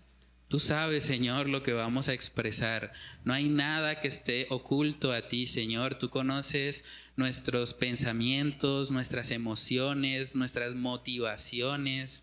[0.49, 2.92] Tú sabes, Señor, lo que vamos a expresar.
[3.24, 5.99] No hay nada que esté oculto a ti, Señor.
[5.99, 6.84] Tú conoces
[7.16, 12.22] nuestros pensamientos, nuestras emociones, nuestras motivaciones.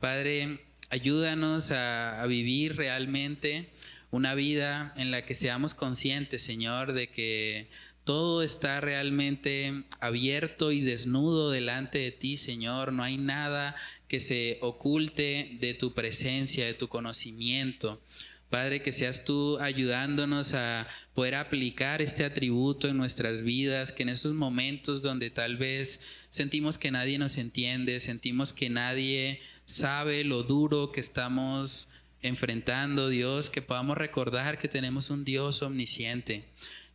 [0.00, 0.60] Padre,
[0.90, 3.70] ayúdanos a, vivir realmente
[4.10, 7.70] una vida en la que seamos conscientes, Señor, de que
[8.04, 12.92] todo está realmente abierto y desnudo delante de ti, Señor.
[12.92, 13.76] No hay nada
[14.08, 18.02] que se oculte de tu presencia, de tu conocimiento.
[18.50, 24.08] Padre, que seas tú ayudándonos a poder aplicar este atributo en nuestras vidas, que en
[24.08, 30.42] esos momentos donde tal vez sentimos que nadie nos entiende, sentimos que nadie sabe lo
[30.42, 31.88] duro que estamos
[32.22, 36.44] enfrentando, Dios, que podamos recordar que tenemos un Dios omnisciente,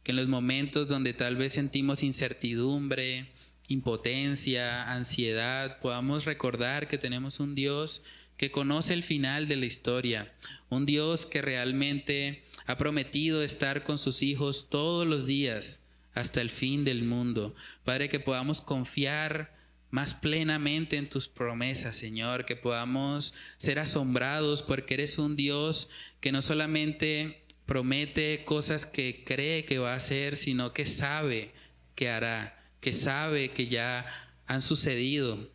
[0.06, 3.32] que en los momentos donde tal vez sentimos incertidumbre,
[3.70, 8.04] impotencia, ansiedad, podamos recordar que tenemos un Dios
[8.38, 10.32] que conoce el final de la historia,
[10.70, 15.82] un Dios que realmente ha prometido estar con sus hijos todos los días
[16.14, 17.56] hasta el fin del mundo.
[17.84, 19.56] Padre, que podamos confiar
[19.90, 25.90] más plenamente en tus promesas, Señor, que podamos ser asombrados porque eres un Dios
[26.20, 31.52] que no solamente promete cosas que cree que va a hacer, sino que sabe
[31.96, 34.06] que hará, que sabe que ya
[34.46, 35.52] han sucedido.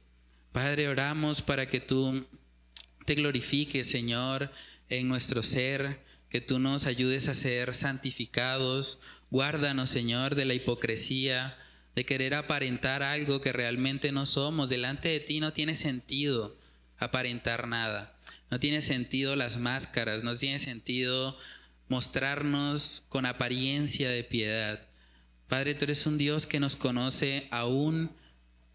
[0.52, 2.26] Padre, oramos para que tú
[3.06, 4.50] te glorifiques, Señor,
[4.88, 9.00] en nuestro ser, que tú nos ayudes a ser santificados.
[9.30, 11.56] Guárdanos, Señor, de la hipocresía,
[11.94, 14.68] de querer aparentar algo que realmente no somos.
[14.68, 16.56] Delante de ti no tiene sentido
[16.98, 18.16] aparentar nada.
[18.50, 21.36] No tiene sentido las máscaras, no tiene sentido
[21.90, 24.80] mostrarnos con apariencia de piedad.
[25.48, 28.12] Padre, tú eres un Dios que nos conoce aún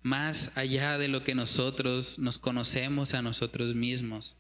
[0.04, 4.38] más allá de lo que nosotros nos conocemos a nosotros mismos.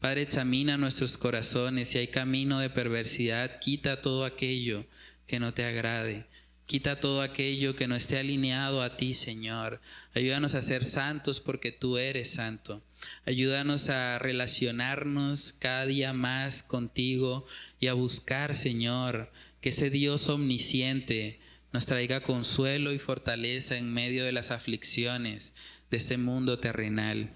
[0.00, 1.88] Padre, examina nuestros corazones.
[1.88, 4.84] Si hay camino de perversidad, quita todo aquello
[5.28, 6.26] que no te agrade.
[6.66, 9.80] Quita todo aquello que no esté alineado a ti, Señor.
[10.14, 12.82] Ayúdanos a ser santos porque tú eres santo.
[13.24, 17.46] Ayúdanos a relacionarnos cada día más contigo
[17.80, 19.30] y a buscar, Señor,
[19.60, 21.40] que ese Dios omnisciente
[21.72, 25.54] nos traiga consuelo y fortaleza en medio de las aflicciones
[25.90, 27.30] de este mundo terrenal.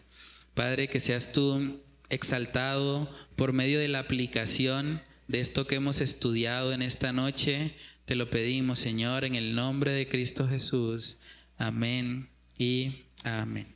[0.54, 6.72] Padre, que seas tú exaltado por medio de la aplicación de esto que hemos estudiado
[6.72, 7.76] en esta noche
[8.10, 11.18] te lo pedimos, Señor, en el nombre de Cristo Jesús.
[11.56, 13.68] Amén y amén.